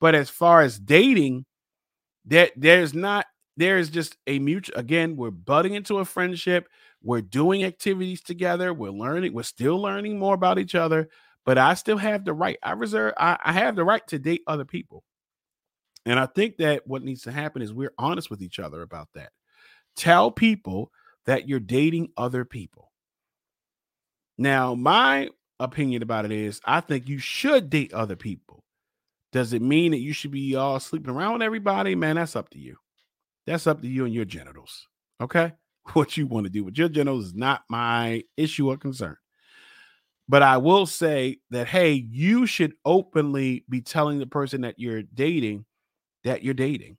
But 0.00 0.14
as 0.14 0.30
far 0.30 0.62
as 0.62 0.78
dating, 0.78 1.44
that 2.26 2.52
there's 2.56 2.94
not 2.94 3.26
there's 3.56 3.90
just 3.90 4.16
a 4.26 4.38
mutual 4.38 4.78
again, 4.78 5.16
we're 5.16 5.30
butting 5.30 5.74
into 5.74 5.98
a 5.98 6.04
friendship, 6.06 6.68
we're 7.02 7.20
doing 7.20 7.64
activities 7.64 8.22
together, 8.22 8.72
we're 8.72 8.90
learning, 8.90 9.34
we're 9.34 9.42
still 9.42 9.80
learning 9.80 10.18
more 10.18 10.34
about 10.34 10.58
each 10.58 10.74
other, 10.74 11.08
but 11.44 11.58
I 11.58 11.74
still 11.74 11.98
have 11.98 12.24
the 12.24 12.32
right, 12.32 12.58
I 12.62 12.72
reserve, 12.72 13.14
I, 13.18 13.38
I 13.44 13.52
have 13.52 13.76
the 13.76 13.84
right 13.84 14.06
to 14.08 14.18
date 14.18 14.42
other 14.46 14.64
people. 14.64 15.04
And 16.06 16.18
I 16.18 16.26
think 16.26 16.58
that 16.58 16.86
what 16.86 17.02
needs 17.02 17.22
to 17.22 17.32
happen 17.32 17.62
is 17.62 17.72
we're 17.72 17.94
honest 17.98 18.30
with 18.30 18.42
each 18.42 18.58
other 18.58 18.82
about 18.82 19.08
that. 19.14 19.30
Tell 19.96 20.30
people 20.30 20.90
that 21.26 21.48
you're 21.48 21.60
dating 21.60 22.10
other 22.16 22.44
people. 22.44 22.90
Now, 24.36 24.74
my 24.74 25.30
opinion 25.60 26.02
about 26.02 26.24
it 26.24 26.32
is 26.32 26.60
I 26.64 26.80
think 26.80 27.08
you 27.08 27.18
should 27.18 27.70
date 27.70 27.94
other 27.94 28.16
people. 28.16 28.64
Does 29.32 29.52
it 29.52 29.62
mean 29.62 29.92
that 29.92 29.98
you 29.98 30.12
should 30.12 30.30
be 30.30 30.54
all 30.54 30.78
sleeping 30.78 31.14
around 31.14 31.34
with 31.34 31.42
everybody? 31.42 31.94
Man, 31.94 32.16
that's 32.16 32.36
up 32.36 32.50
to 32.50 32.58
you. 32.58 32.76
That's 33.46 33.66
up 33.66 33.82
to 33.82 33.88
you 33.88 34.04
and 34.04 34.14
your 34.14 34.24
genitals. 34.24 34.88
Okay. 35.20 35.52
What 35.92 36.16
you 36.16 36.26
want 36.26 36.44
to 36.44 36.50
do 36.50 36.64
with 36.64 36.78
your 36.78 36.88
genitals 36.88 37.26
is 37.26 37.34
not 37.34 37.64
my 37.68 38.22
issue 38.38 38.70
or 38.70 38.78
concern. 38.78 39.18
But 40.28 40.42
I 40.42 40.56
will 40.56 40.86
say 40.86 41.38
that, 41.50 41.68
hey, 41.68 41.92
you 41.92 42.46
should 42.46 42.74
openly 42.84 43.64
be 43.68 43.82
telling 43.82 44.18
the 44.18 44.26
person 44.26 44.62
that 44.62 44.78
you're 44.78 45.02
dating 45.02 45.66
that 46.24 46.42
you're 46.42 46.54
dating. 46.54 46.96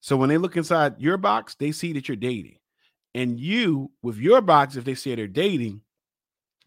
So 0.00 0.16
when 0.16 0.28
they 0.28 0.38
look 0.38 0.56
inside 0.56 1.00
your 1.00 1.16
box, 1.16 1.56
they 1.56 1.72
see 1.72 1.92
that 1.92 2.08
you're 2.08 2.16
dating. 2.16 2.58
And 3.14 3.38
you, 3.38 3.90
with 4.02 4.16
your 4.16 4.40
box, 4.40 4.76
if 4.76 4.84
they 4.84 4.94
say 4.94 5.14
they're 5.14 5.26
dating, 5.26 5.82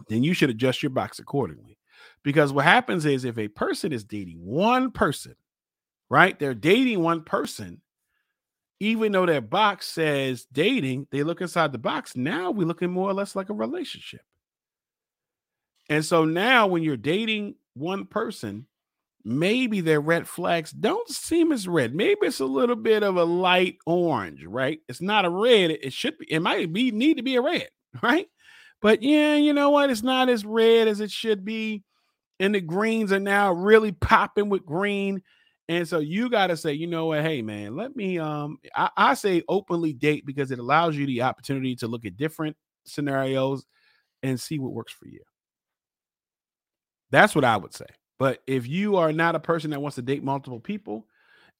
then 0.09 0.23
you 0.23 0.33
should 0.33 0.49
adjust 0.49 0.83
your 0.83 0.89
box 0.89 1.19
accordingly. 1.19 1.77
Because 2.23 2.51
what 2.51 2.65
happens 2.65 3.05
is 3.05 3.25
if 3.25 3.37
a 3.37 3.47
person 3.47 3.93
is 3.93 4.03
dating 4.03 4.39
one 4.43 4.91
person, 4.91 5.35
right? 6.09 6.37
They're 6.37 6.53
dating 6.53 7.01
one 7.01 7.23
person, 7.23 7.81
even 8.79 9.11
though 9.11 9.25
their 9.25 9.41
box 9.41 9.87
says 9.87 10.45
dating, 10.51 11.07
they 11.11 11.23
look 11.23 11.41
inside 11.41 11.71
the 11.71 11.77
box. 11.77 12.15
Now 12.15 12.51
we're 12.51 12.67
looking 12.67 12.91
more 12.91 13.09
or 13.09 13.13
less 13.13 13.35
like 13.35 13.49
a 13.49 13.53
relationship. 13.53 14.21
And 15.91 16.05
so 16.05 16.25
now 16.25 16.67
when 16.67 16.83
you're 16.83 16.97
dating 16.97 17.57
one 17.75 18.07
person, 18.07 18.67
maybe 19.25 19.81
their 19.81 20.01
red 20.01 20.27
flags 20.27 20.71
don't 20.71 21.09
seem 21.09 21.51
as 21.51 21.67
red. 21.67 21.95
Maybe 21.95 22.19
it's 22.23 22.39
a 22.41 22.45
little 22.45 22.77
bit 22.77 23.03
of 23.03 23.17
a 23.17 23.25
light 23.25 23.77
orange, 23.85 24.45
right? 24.45 24.79
It's 24.89 25.01
not 25.01 25.25
a 25.25 25.29
red. 25.31 25.71
It 25.71 25.93
should 25.93 26.17
be, 26.19 26.27
it 26.31 26.41
might 26.41 26.73
be 26.73 26.91
need 26.91 27.17
to 27.17 27.23
be 27.23 27.35
a 27.35 27.41
red, 27.41 27.69
right? 28.03 28.27
But 28.81 29.03
yeah, 29.03 29.35
you 29.35 29.53
know 29.53 29.71
what? 29.71 29.89
It's 29.91 30.03
not 30.03 30.29
as 30.29 30.45
red 30.45 30.87
as 30.87 31.01
it 31.01 31.11
should 31.11 31.45
be. 31.45 31.83
And 32.39 32.55
the 32.55 32.61
greens 32.61 33.13
are 33.13 33.19
now 33.19 33.53
really 33.53 33.93
popping 33.93 34.49
with 34.49 34.65
green. 34.65 35.23
And 35.69 35.87
so 35.87 35.99
you 35.99 36.29
got 36.29 36.47
to 36.47 36.57
say, 36.57 36.73
you 36.73 36.87
know 36.87 37.07
what? 37.07 37.21
Hey, 37.21 37.41
man, 37.41 37.75
let 37.75 37.95
me 37.95 38.19
um 38.19 38.59
I, 38.75 38.89
I 38.97 39.13
say 39.15 39.43
openly 39.49 39.93
date 39.93 40.25
because 40.25 40.51
it 40.51 40.59
allows 40.59 40.97
you 40.97 41.07
the 41.07 41.23
opportunity 41.23 41.75
to 41.77 41.87
look 41.87 42.05
at 42.05 42.17
different 42.17 42.57
scenarios 42.85 43.65
and 44.23 44.39
see 44.39 44.59
what 44.59 44.73
works 44.73 44.93
for 44.93 45.07
you. 45.07 45.21
That's 47.11 47.35
what 47.35 47.45
I 47.45 47.57
would 47.57 47.73
say. 47.73 47.85
But 48.19 48.41
if 48.47 48.67
you 48.67 48.97
are 48.97 49.11
not 49.11 49.35
a 49.35 49.39
person 49.39 49.71
that 49.71 49.81
wants 49.81 49.95
to 49.95 50.01
date 50.01 50.23
multiple 50.23 50.59
people 50.59 51.07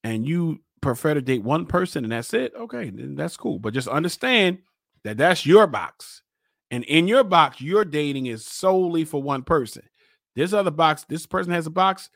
and 0.03 0.27
you 0.27 0.59
prefer 0.81 1.13
to 1.13 1.21
date 1.21 1.43
one 1.43 1.65
person 1.65 2.03
and 2.03 2.11
that's 2.11 2.33
it, 2.33 2.53
okay, 2.55 2.89
then 2.89 3.15
that's 3.15 3.37
cool. 3.37 3.59
But 3.59 3.73
just 3.73 3.87
understand 3.87 4.59
that 5.03 5.17
that's 5.17 5.45
your 5.45 5.67
box. 5.67 6.21
And 6.69 6.83
in 6.85 7.07
your 7.07 7.23
box, 7.23 7.59
your 7.61 7.83
dating 7.83 8.27
is 8.27 8.45
solely 8.45 9.03
for 9.03 9.21
one 9.21 9.43
person. 9.43 9.83
This 10.35 10.53
other 10.53 10.71
box, 10.71 11.03
this 11.09 11.25
person 11.25 11.51
has 11.51 11.67
a 11.67 11.71
box, 11.71 12.09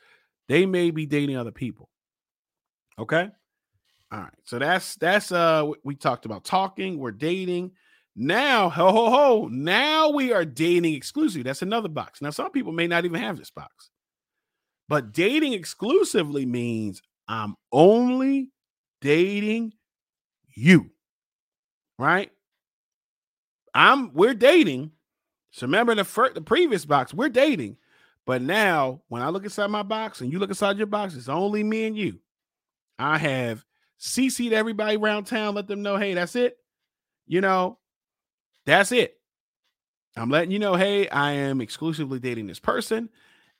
they 0.48 0.64
may 0.64 0.90
be 0.90 1.06
dating 1.06 1.36
other 1.36 1.50
people. 1.50 1.90
Okay? 2.98 3.28
All 4.12 4.20
right. 4.20 4.32
So 4.44 4.58
that's 4.58 4.94
that's 4.96 5.32
uh 5.32 5.70
we 5.84 5.96
talked 5.96 6.24
about 6.24 6.44
talking, 6.44 6.98
we're 6.98 7.10
dating. 7.10 7.72
Now, 8.18 8.70
ho 8.70 8.90
ho 8.90 9.10
ho, 9.10 9.48
now 9.52 10.08
we 10.08 10.32
are 10.32 10.46
dating 10.46 10.94
exclusively. 10.94 11.42
That's 11.42 11.60
another 11.60 11.90
box. 11.90 12.22
Now, 12.22 12.30
some 12.30 12.50
people 12.50 12.72
may 12.72 12.86
not 12.86 13.04
even 13.04 13.20
have 13.20 13.36
this 13.36 13.50
box. 13.50 13.90
But 14.88 15.12
dating 15.12 15.52
exclusively 15.52 16.46
means 16.46 17.02
I'm 17.28 17.56
only 17.72 18.50
dating 19.02 19.74
you. 20.54 20.90
Right? 21.98 22.30
I'm 23.74 24.12
we're 24.14 24.34
dating. 24.34 24.92
So 25.50 25.66
remember 25.66 25.94
the 25.94 26.04
first 26.04 26.34
the 26.34 26.40
previous 26.40 26.84
box, 26.84 27.12
we're 27.12 27.28
dating. 27.28 27.76
But 28.24 28.42
now 28.42 29.02
when 29.08 29.22
I 29.22 29.28
look 29.28 29.44
inside 29.44 29.70
my 29.70 29.82
box 29.82 30.20
and 30.20 30.32
you 30.32 30.38
look 30.38 30.50
inside 30.50 30.78
your 30.78 30.86
box, 30.86 31.14
it's 31.14 31.28
only 31.28 31.62
me 31.62 31.84
and 31.84 31.96
you. 31.96 32.18
I 32.98 33.18
have 33.18 33.64
CC'd 34.00 34.52
everybody 34.52 34.96
around 34.96 35.24
town, 35.24 35.54
let 35.54 35.66
them 35.66 35.82
know, 35.82 35.96
hey, 35.96 36.14
that's 36.14 36.36
it. 36.36 36.56
You 37.26 37.40
know, 37.40 37.78
that's 38.66 38.92
it. 38.92 39.14
I'm 40.16 40.30
letting 40.30 40.50
you 40.50 40.58
know, 40.58 40.74
hey, 40.74 41.08
I 41.08 41.32
am 41.32 41.60
exclusively 41.60 42.18
dating 42.18 42.46
this 42.46 42.60
person. 42.60 43.08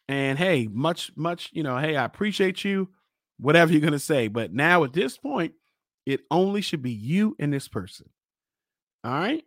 And 0.09 0.39
hey, 0.39 0.69
much, 0.71 1.13
much, 1.17 1.51
you 1.53 1.63
know, 1.63 1.79
hey, 1.79 1.97
I 1.97 2.05
appreciate 2.05 2.65
you, 2.65 2.89
whatever 3.39 3.73
you're 3.73 3.81
going 3.81 3.93
to 3.93 3.99
say. 3.99 4.29
But 4.29 4.53
now 4.53 4.85
at 4.85 4.93
this 4.93 5.19
point, 5.19 5.53
it 6.07 6.21
only 6.31 6.61
should 6.61 6.83
be 6.83 6.93
you 6.93 7.37
and 7.39 7.53
this 7.53 7.69
person. 7.69 8.09
All 9.05 9.13
right. 9.13 9.45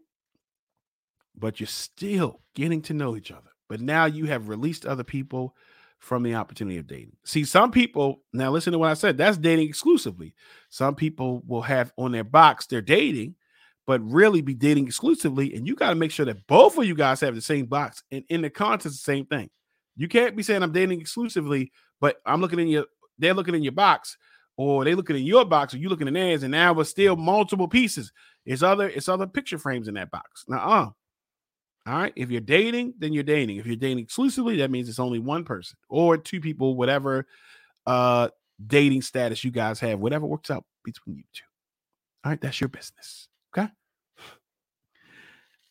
But 1.36 1.60
you're 1.60 1.67
still 1.67 2.41
getting 2.56 2.82
to 2.84 2.93
know 2.93 3.15
each 3.15 3.32
other. 3.32 3.50
But 3.69 3.82
now 3.82 4.06
you 4.06 4.26
have 4.26 4.50
released 4.50 4.86
other 4.86 5.04
people 5.04 5.56
from 6.00 6.24
the 6.24 6.36
opportunity 6.36 6.78
of 6.78 6.88
dating. 6.88 7.15
See, 7.24 7.43
some 7.45 7.72
people, 7.72 8.24
now 8.34 8.52
listen 8.52 8.74
to 8.74 8.80
what 8.80 8.91
I 8.91 8.93
said, 8.95 9.17
that's 9.17 9.38
dating 9.38 9.67
exclusively. 9.67 10.34
Some 10.69 10.95
people 10.95 11.43
will 11.45 11.62
have 11.62 11.93
on 11.98 12.12
their 12.12 12.24
box 12.24 12.65
they're 12.65 12.82
dating, 12.82 13.36
but 13.89 14.02
really 14.04 14.39
be 14.41 14.54
dating 14.54 14.86
exclusively. 14.86 15.56
And 15.56 15.65
you 15.65 15.73
got 15.73 15.89
to 15.89 15.95
make 15.95 16.12
sure 16.12 16.28
that 16.28 16.45
both 16.45 16.78
of 16.78 16.86
you 16.86 16.93
guys 16.93 17.19
have 17.21 17.34
the 17.34 17.41
same 17.41 17.65
box. 17.65 18.04
And 18.12 18.23
in 18.30 18.43
the 18.43 18.49
context, 18.52 19.04
the 19.04 19.12
same 19.12 19.25
thing. 19.25 19.49
You 19.95 20.08
can't 20.08 20.36
be 20.36 20.43
saying 20.43 20.62
I'm 20.62 20.71
dating 20.71 21.02
exclusively, 21.02 21.71
but 21.99 22.17
I'm 22.23 22.39
looking 22.39 22.60
in 22.60 22.67
your, 22.67 22.86
they're 23.17 23.34
looking 23.34 23.56
in 23.56 23.63
your 23.63 23.71
box, 23.71 24.15
or 24.58 24.86
they 24.86 24.93
looking 24.93 25.15
in 25.15 25.23
your 25.23 25.43
box, 25.43 25.73
or 25.73 25.80
you 25.80 25.89
looking 25.89 26.08
in 26.08 26.13
theirs, 26.13 26.43
and 26.43 26.52
now 26.52 26.80
it's 26.80 26.91
still 26.91 27.15
multiple 27.15 27.67
pieces. 27.67 28.13
It's 28.45 28.62
other, 28.62 28.89
it's 28.89 29.10
other 29.10 29.25
picture 29.25 29.58
frames 29.58 29.88
in 29.88 29.95
that 29.95 30.12
box. 30.12 30.45
Now, 30.47 30.58
uh, 30.58 30.89
all 31.88 31.97
right. 31.97 32.13
If 32.15 32.30
you're 32.30 32.41
dating, 32.41 32.93
then 32.99 33.12
you're 33.12 33.23
dating. 33.23 33.58
If 33.58 33.65
you're 33.65 33.75
dating 33.75 34.04
exclusively, 34.04 34.58
that 34.58 34.69
means 34.69 34.88
it's 34.88 34.99
only 34.99 35.17
one 35.17 35.45
person 35.45 35.80
or 35.89 36.15
two 36.15 36.41
people, 36.41 36.75
whatever 36.75 37.25
uh 37.88 38.30
dating 38.67 39.02
status 39.02 39.43
you 39.43 39.49
guys 39.49 39.80
have, 39.80 39.99
whatever 39.99 40.28
works 40.28 40.52
out 40.52 40.63
between 40.84 41.15
you 41.15 41.23
two. 41.34 41.41
All 42.23 42.32
right, 42.32 42.39
that's 42.39 42.62
your 42.62 42.67
business. 42.67 43.29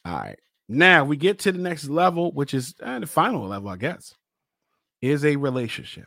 All 0.09 0.15
right. 0.15 0.39
Now 0.69 1.05
we 1.05 1.17
get 1.17 1.39
to 1.41 1.53
the 1.53 1.59
next 1.59 1.89
level, 1.89 2.33
which 2.33 2.55
is 2.55 2.75
uh, 2.83 2.99
the 2.99 3.07
final 3.07 3.47
level, 3.47 3.69
I 3.69 3.77
guess, 3.77 4.15
is 5.03 5.25
a 5.25 5.37
relationship. 5.37 6.07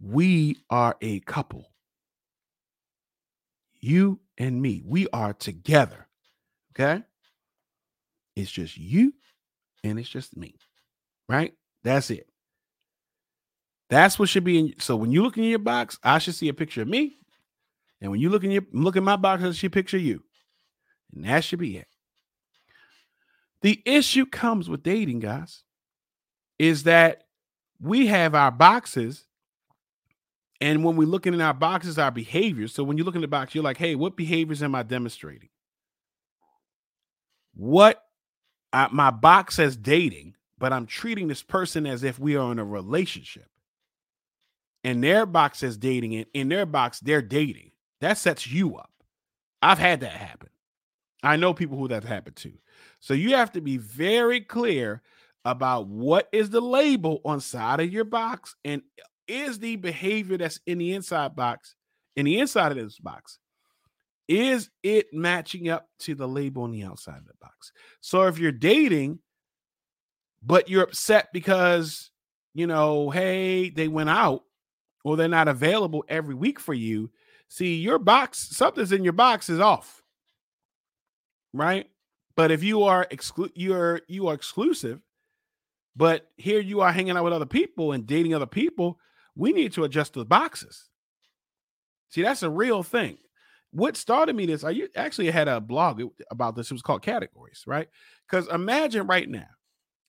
We 0.00 0.58
are 0.68 0.96
a 1.00 1.20
couple. 1.20 1.70
You 3.80 4.20
and 4.36 4.60
me, 4.60 4.82
we 4.84 5.08
are 5.12 5.32
together. 5.32 6.08
Okay. 6.72 7.02
It's 8.34 8.50
just 8.50 8.76
you 8.76 9.14
and 9.82 9.98
it's 9.98 10.08
just 10.08 10.36
me. 10.36 10.56
Right? 11.28 11.54
That's 11.84 12.10
it. 12.10 12.28
That's 13.88 14.18
what 14.18 14.28
should 14.28 14.44
be 14.44 14.58
in. 14.58 14.74
So 14.78 14.96
when 14.96 15.10
you 15.10 15.22
look 15.22 15.38
in 15.38 15.44
your 15.44 15.58
box, 15.58 15.98
I 16.02 16.18
should 16.18 16.34
see 16.34 16.48
a 16.48 16.54
picture 16.54 16.82
of 16.82 16.88
me. 16.88 17.16
And 18.02 18.10
when 18.10 18.20
you 18.20 18.28
look 18.28 18.44
in 18.44 18.50
your 18.50 18.66
look 18.72 18.96
in 18.96 19.04
my 19.04 19.16
box, 19.16 19.42
I 19.42 19.52
should 19.52 19.72
picture 19.72 19.96
you. 19.96 20.22
And 21.14 21.24
that 21.24 21.44
should 21.44 21.60
be 21.60 21.78
it. 21.78 21.86
The 23.62 23.82
issue 23.84 24.26
comes 24.26 24.68
with 24.68 24.82
dating, 24.82 25.20
guys, 25.20 25.64
is 26.58 26.84
that 26.84 27.24
we 27.80 28.06
have 28.06 28.34
our 28.34 28.50
boxes. 28.50 29.24
And 30.60 30.84
when 30.84 30.96
we're 30.96 31.06
looking 31.06 31.34
in 31.34 31.40
our 31.40 31.54
boxes, 31.54 31.98
our 31.98 32.10
behaviors. 32.10 32.72
So 32.72 32.84
when 32.84 32.96
you 32.96 33.04
look 33.04 33.14
in 33.14 33.20
the 33.20 33.28
box, 33.28 33.54
you're 33.54 33.64
like, 33.64 33.76
hey, 33.76 33.94
what 33.94 34.16
behaviors 34.16 34.62
am 34.62 34.74
I 34.74 34.82
demonstrating? 34.82 35.48
What 37.54 38.02
my 38.72 39.10
box 39.10 39.56
says 39.56 39.76
dating, 39.76 40.34
but 40.58 40.72
I'm 40.72 40.86
treating 40.86 41.28
this 41.28 41.42
person 41.42 41.86
as 41.86 42.02
if 42.02 42.18
we 42.18 42.36
are 42.36 42.52
in 42.52 42.58
a 42.58 42.64
relationship. 42.64 43.48
And 44.84 45.02
their 45.02 45.26
box 45.26 45.58
says 45.58 45.76
dating, 45.76 46.14
and 46.14 46.26
in 46.32 46.48
their 46.48 46.66
box, 46.66 47.00
they're 47.00 47.22
dating. 47.22 47.72
That 48.00 48.18
sets 48.18 48.46
you 48.46 48.76
up. 48.76 48.90
I've 49.62 49.78
had 49.78 50.00
that 50.00 50.12
happen. 50.12 50.50
I 51.26 51.36
know 51.36 51.54
people 51.54 51.76
who 51.76 51.88
that 51.88 52.04
happened 52.04 52.36
to. 52.36 52.52
So 53.00 53.14
you 53.14 53.36
have 53.36 53.52
to 53.52 53.60
be 53.60 53.76
very 53.76 54.40
clear 54.40 55.02
about 55.44 55.86
what 55.86 56.28
is 56.32 56.50
the 56.50 56.60
label 56.60 57.20
on 57.24 57.40
side 57.40 57.80
of 57.80 57.92
your 57.92 58.04
box 58.04 58.54
and 58.64 58.82
uh, 59.00 59.04
is 59.28 59.58
the 59.58 59.76
behavior 59.76 60.36
that's 60.36 60.60
in 60.66 60.78
the 60.78 60.92
inside 60.92 61.34
box, 61.34 61.74
in 62.14 62.26
the 62.26 62.38
inside 62.38 62.72
of 62.72 62.78
this 62.78 62.98
box, 62.98 63.38
is 64.28 64.70
it 64.82 65.06
matching 65.12 65.68
up 65.68 65.88
to 66.00 66.14
the 66.14 66.26
label 66.26 66.62
on 66.62 66.72
the 66.72 66.84
outside 66.84 67.18
of 67.18 67.26
the 67.26 67.34
box? 67.40 67.72
So 68.00 68.26
if 68.26 68.38
you're 68.38 68.52
dating, 68.52 69.20
but 70.44 70.68
you're 70.68 70.82
upset 70.82 71.28
because, 71.32 72.10
you 72.54 72.66
know, 72.66 73.10
hey, 73.10 73.70
they 73.70 73.88
went 73.88 74.10
out 74.10 74.42
or 75.04 75.16
they're 75.16 75.28
not 75.28 75.48
available 75.48 76.04
every 76.08 76.34
week 76.34 76.58
for 76.58 76.74
you, 76.74 77.10
see, 77.48 77.76
your 77.76 77.98
box, 77.98 78.48
something's 78.56 78.92
in 78.92 79.04
your 79.04 79.12
box 79.12 79.48
is 79.48 79.60
off. 79.60 80.02
Right? 81.56 81.88
But 82.36 82.50
if 82.50 82.62
you 82.62 82.82
are 82.82 83.06
exclu- 83.06 83.52
you're 83.54 84.02
you 84.08 84.28
are 84.28 84.34
exclusive, 84.34 85.00
but 85.96 86.28
here 86.36 86.60
you 86.60 86.80
are 86.80 86.92
hanging 86.92 87.16
out 87.16 87.24
with 87.24 87.32
other 87.32 87.46
people 87.46 87.92
and 87.92 88.06
dating 88.06 88.34
other 88.34 88.46
people, 88.46 88.98
we 89.34 89.52
need 89.52 89.72
to 89.72 89.84
adjust 89.84 90.12
the 90.14 90.24
boxes. 90.24 90.88
See, 92.10 92.22
that's 92.22 92.42
a 92.42 92.50
real 92.50 92.82
thing 92.82 93.18
what 93.76 93.96
started 93.96 94.34
me 94.34 94.46
this, 94.46 94.64
I 94.64 94.82
actually 94.96 95.30
had 95.30 95.48
a 95.48 95.60
blog 95.60 96.00
about 96.30 96.56
this. 96.56 96.70
It 96.70 96.74
was 96.74 96.82
called 96.82 97.02
Categories, 97.02 97.64
right? 97.66 97.88
Because 98.28 98.48
imagine 98.48 99.06
right 99.06 99.28
now, 99.28 99.48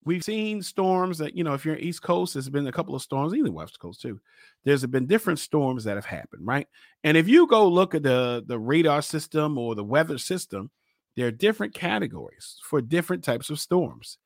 we've 0.05 0.23
seen 0.23 0.61
storms 0.61 1.17
that, 1.17 1.35
you 1.35 1.43
know, 1.43 1.53
if 1.53 1.65
you're 1.65 1.75
East 1.77 2.01
Coast, 2.01 2.33
there's 2.33 2.47
been 2.47 2.67
a 2.67 2.71
couple 2.71 2.95
of 2.95 3.01
storms, 3.01 3.33
even 3.33 3.53
West 3.53 3.77
Coast 3.77 4.01
too. 4.01 4.21
There's 4.63 4.85
been 4.85 5.05
different 5.05 5.39
storms 5.39 5.83
that 5.83 5.97
have 5.97 6.05
happened, 6.05 6.47
right? 6.47 6.65
And 7.03 7.17
if 7.17 7.27
you 7.27 7.45
go 7.45 7.67
look 7.67 7.93
at 7.93 8.03
the, 8.03 8.41
the 8.47 8.57
radar 8.57 9.01
system 9.01 9.57
or 9.57 9.75
the 9.75 9.83
weather 9.83 10.17
system, 10.17 10.71
there 11.17 11.27
are 11.27 11.31
different 11.31 11.73
categories 11.73 12.57
for 12.63 12.81
different 12.81 13.25
types 13.25 13.49
of 13.49 13.59
storms. 13.59 14.17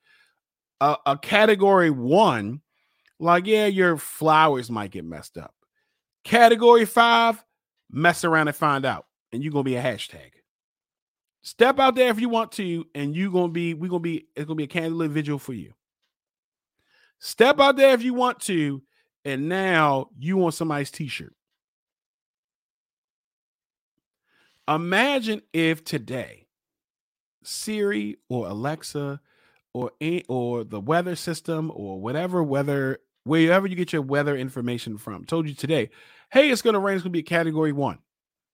A 0.79 1.17
category 1.19 1.89
one, 1.89 2.61
like, 3.19 3.47
yeah, 3.47 3.67
your 3.67 3.97
flowers 3.97 4.69
might 4.69 4.91
get 4.91 5.05
messed 5.05 5.37
up. 5.37 5.53
Category 6.23 6.85
five, 6.85 7.43
mess 7.91 8.23
around 8.23 8.47
and 8.47 8.57
find 8.57 8.85
out 8.85 9.05
and 9.31 9.43
you're 9.43 9.51
gonna 9.51 9.63
be 9.63 9.75
a 9.75 9.81
hashtag. 9.81 10.31
Step 11.43 11.79
out 11.79 11.95
there 11.95 12.09
if 12.09 12.19
you 12.19 12.29
want 12.29 12.51
to, 12.53 12.85
and 12.93 13.15
you're 13.15 13.31
gonna 13.31 13.51
be, 13.51 13.73
we're 13.73 13.89
gonna 13.89 13.99
be, 13.99 14.27
it's 14.35 14.45
gonna 14.45 14.55
be 14.55 14.65
a 14.65 14.67
candlelit 14.67 15.09
vigil 15.09 15.39
for 15.39 15.53
you. 15.53 15.73
Step 17.19 17.59
out 17.59 17.77
there 17.77 17.93
if 17.93 18.03
you 18.03 18.13
want 18.13 18.39
to, 18.41 18.81
and 19.25 19.49
now 19.49 20.09
you 20.17 20.37
want 20.37 20.53
somebody's 20.53 20.91
t-shirt. 20.91 21.33
Imagine 24.67 25.41
if 25.53 25.83
today 25.83 26.40
Siri 27.43 28.17
or 28.29 28.47
Alexa 28.47 29.19
or 29.73 29.91
or 30.27 30.63
the 30.63 30.79
weather 30.79 31.15
system 31.15 31.71
or 31.73 31.99
whatever 31.99 32.43
weather 32.43 32.99
wherever 33.23 33.67
you 33.67 33.75
get 33.75 33.93
your 33.93 34.01
weather 34.01 34.35
information 34.35 34.97
from 34.97 35.25
told 35.25 35.47
you 35.47 35.53
today, 35.53 35.89
hey, 36.31 36.49
it's 36.49 36.61
gonna 36.61 36.79
rain, 36.79 36.95
it's 36.95 37.03
gonna 37.03 37.11
be 37.11 37.19
a 37.19 37.23
category 37.23 37.71
one 37.71 37.99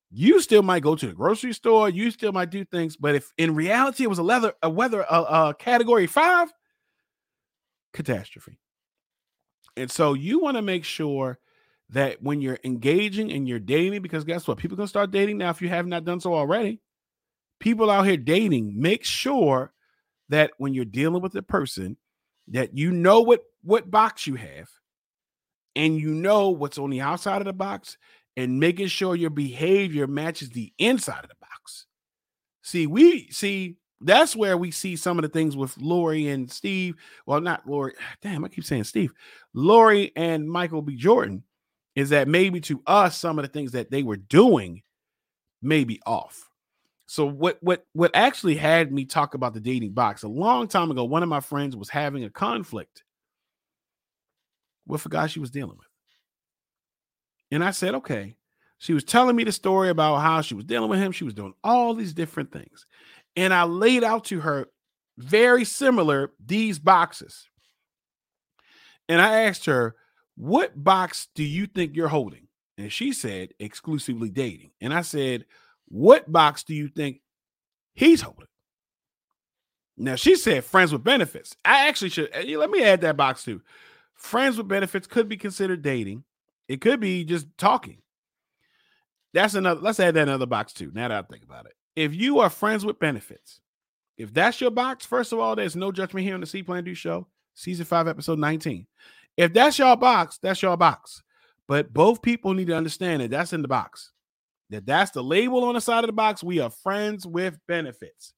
you 0.10 0.40
still 0.42 0.64
might 0.64 0.84
go 0.84 0.96
to 0.96 1.08
the 1.08 1.14
grocery 1.14 1.54
store. 1.54 1.90
You 1.90 2.12
still 2.12 2.32
might 2.32 2.50
do 2.50 2.64
things, 2.64 2.96
but 2.96 3.16
if 3.16 3.34
in 3.38 3.56
reality 3.56 4.04
it 4.04 4.10
was 4.10 4.20
a 4.20 4.24
leather, 4.24 4.54
a 4.64 4.70
weather, 4.70 5.06
a, 5.10 5.22
a 5.22 5.56
category 5.58 6.08
five, 6.08 6.52
catastrophe. 7.94 8.58
And 9.76 9.92
so 9.92 10.14
you 10.14 10.40
want 10.40 10.58
to 10.58 10.62
make 10.62 10.86
sure 10.86 11.40
that 11.90 12.22
when 12.22 12.42
you're 12.42 12.60
engaging 12.64 13.32
and 13.32 13.48
you're 13.48 13.60
dating, 13.60 14.02
because 14.02 14.24
guess 14.24 14.48
what? 14.48 14.58
People 14.58 14.78
gonna 14.78 14.88
start 14.88 15.12
dating 15.12 15.38
now 15.38 15.50
if 15.50 15.62
you 15.62 15.70
have 15.70 15.88
not 15.88 16.06
done 16.06 16.20
so 16.20 16.34
already. 16.34 16.80
People 17.60 17.90
out 17.90 18.06
here 18.06 18.18
dating, 18.18 18.80
make 18.80 19.04
sure 19.04 19.74
that 20.30 20.52
when 20.58 20.74
you're 20.74 20.86
dealing 20.86 21.22
with 21.22 21.36
a 21.36 21.42
person, 21.42 21.98
that 22.50 22.78
you 22.78 22.92
know 22.92 23.22
what 23.22 23.44
what 23.64 23.92
box 23.92 24.28
you 24.28 24.36
have 24.36 24.70
and 25.76 26.00
you 26.00 26.14
know 26.14 26.50
what's 26.50 26.78
on 26.78 26.90
the 26.90 27.02
outside 27.02 27.42
of 27.42 27.46
the 27.46 27.54
box 27.54 27.98
and 28.38 28.60
making 28.60 28.88
sure 28.88 29.16
your 29.16 29.30
behavior 29.30 30.08
matches 30.08 30.50
the 30.50 30.72
inside 30.78 31.24
of 31.24 31.30
the 31.30 31.36
box. 31.42 31.88
See, 32.62 32.88
we 32.88 33.30
see 33.32 33.78
that's 34.00 34.36
where 34.36 34.58
we 34.58 34.72
see 34.72 34.96
some 34.96 35.18
of 35.18 35.24
the 35.24 35.30
things 35.30 35.58
with 35.58 35.78
Lori 35.78 36.28
and 36.28 36.52
Steve. 36.52 36.96
Well, 37.26 37.42
not 37.42 37.68
Lori. 37.68 37.94
Damn, 38.22 38.46
I 38.46 38.50
keep 38.50 38.64
saying 38.64 38.86
Steve. 38.86 39.14
Lori 39.54 40.12
and 40.16 40.50
Michael 40.50 40.82
B. 40.82 40.96
Jordan 40.96 41.44
is 41.96 42.10
that 42.10 42.28
maybe 42.28 42.62
to 42.62 42.82
us, 42.86 43.18
some 43.18 43.40
of 43.40 43.44
the 43.44 43.50
things 43.50 43.72
that 43.72 43.90
they 43.90 44.04
were 44.04 44.18
doing 44.18 44.84
may 45.62 45.84
be 45.84 46.00
off. 46.06 46.48
So 47.08 47.26
what 47.26 47.58
what 47.62 47.86
what 47.94 48.12
actually 48.14 48.56
had 48.58 48.92
me 48.92 49.06
talk 49.06 49.34
about 49.34 49.54
the 49.54 49.62
dating 49.62 49.94
box 49.94 50.24
a 50.24 50.28
long 50.28 50.68
time 50.68 50.92
ago, 50.92 51.06
one 51.06 51.24
of 51.24 51.30
my 51.30 51.40
friends 51.40 51.76
was 51.76 51.90
having 51.90 52.26
a 52.26 52.30
conflict 52.30 53.04
with 54.86 55.06
a 55.06 55.10
guy 55.10 55.28
she 55.28 55.40
was 55.40 55.52
dealing 55.52 55.78
with. 55.78 55.88
And 57.52 57.64
I 57.64 57.72
said, 57.72 57.96
okay. 57.96 58.36
She 58.80 58.94
was 58.94 59.04
telling 59.04 59.36
me 59.36 59.44
the 59.44 59.52
story 59.52 59.90
about 59.90 60.18
how 60.18 60.42
she 60.42 60.54
was 60.54 60.66
dealing 60.66 60.90
with 60.90 61.00
him. 61.00 61.12
She 61.12 61.24
was 61.24 61.34
doing 61.34 61.54
all 61.64 61.96
these 61.96 62.14
different 62.14 62.52
things. 62.52 62.86
And 63.36 63.52
I 63.52 63.64
laid 63.64 64.04
out 64.04 64.26
to 64.26 64.40
her 64.40 64.68
very 65.18 65.66
similar 65.66 66.32
these 66.46 66.78
boxes. 66.78 67.50
And 69.10 69.20
I 69.20 69.44
asked 69.44 69.66
her, 69.66 69.96
what 70.36 70.84
box 70.84 71.28
do 71.34 71.44
you 71.44 71.66
think 71.66 71.96
you're 71.96 72.08
holding? 72.08 72.48
And 72.78 72.94
she 72.94 73.14
said, 73.14 73.54
exclusively 73.60 74.30
dating. 74.30 74.72
And 74.80 74.94
I 74.94 75.02
said, 75.02 75.46
what 75.88 76.32
box 76.32 76.64
do 76.64 76.74
you 76.76 76.88
think 76.88 77.22
he's 77.94 78.22
holding? 78.22 78.48
Now 79.98 80.16
she 80.16 80.36
said 80.36 80.64
friends 80.64 80.92
with 80.92 81.04
benefits. 81.04 81.56
I 81.66 81.88
actually 81.88 82.10
should 82.10 82.30
eh, 82.34 82.56
let 82.58 82.70
me 82.70 82.84
add 82.84 83.02
that 83.02 83.18
box 83.18 83.44
too. 83.44 83.62
Friends 84.14 84.58
with 84.58 84.68
benefits 84.68 85.08
could 85.08 85.28
be 85.28 85.38
considered 85.38 85.82
dating. 85.82 86.24
It 86.68 86.82
could 86.82 87.00
be 87.00 87.24
just 87.24 87.48
talking. 87.58 87.98
That's 89.34 89.56
another. 89.56 89.82
Let's 89.82 90.00
add 90.00 90.16
that 90.16 90.28
another 90.28 90.46
box 90.46 90.74
too. 90.74 90.92
Now 90.94 91.08
that 91.08 91.26
I 91.26 91.28
think 91.28 91.44
about 91.44 91.66
it, 91.66 91.74
if 91.96 92.14
you 92.14 92.40
are 92.40 92.50
friends 92.50 92.86
with 92.86 93.00
benefits, 93.00 93.60
if 94.18 94.34
that's 94.34 94.62
your 94.62 94.72
box, 94.72 95.06
first 95.06 95.34
of 95.34 95.40
all, 95.40 95.56
there's 95.56 95.76
no 95.76 95.92
judgment 95.92 96.26
here 96.26 96.34
on 96.36 96.42
the 96.42 96.48
See 96.48 96.64
Plan 96.64 96.84
Do 96.84 96.94
Show, 96.94 97.28
season 97.54 97.86
five, 97.86 98.08
episode 98.08 98.40
19. 98.40 98.88
If 99.36 99.54
that's 99.54 99.78
your 99.78 99.96
box, 99.96 100.40
that's 100.42 100.62
your 100.62 100.78
box. 100.78 101.22
But 101.68 101.94
both 101.94 102.22
people 102.22 102.54
need 102.54 102.68
to 102.68 102.76
understand 102.76 103.22
that 103.22 103.30
that's 103.30 103.54
in 103.54 103.62
the 103.62 103.68
box. 103.68 104.12
That 104.70 104.86
that's 104.86 105.12
the 105.12 105.24
label 105.24 105.64
on 105.64 105.76
the 105.76 105.82
side 105.82 106.04
of 106.04 106.08
the 106.08 106.14
box. 106.14 106.44
We 106.44 106.60
are 106.60 106.70
friends 106.70 107.26
with 107.26 107.58
benefits. 107.68 108.34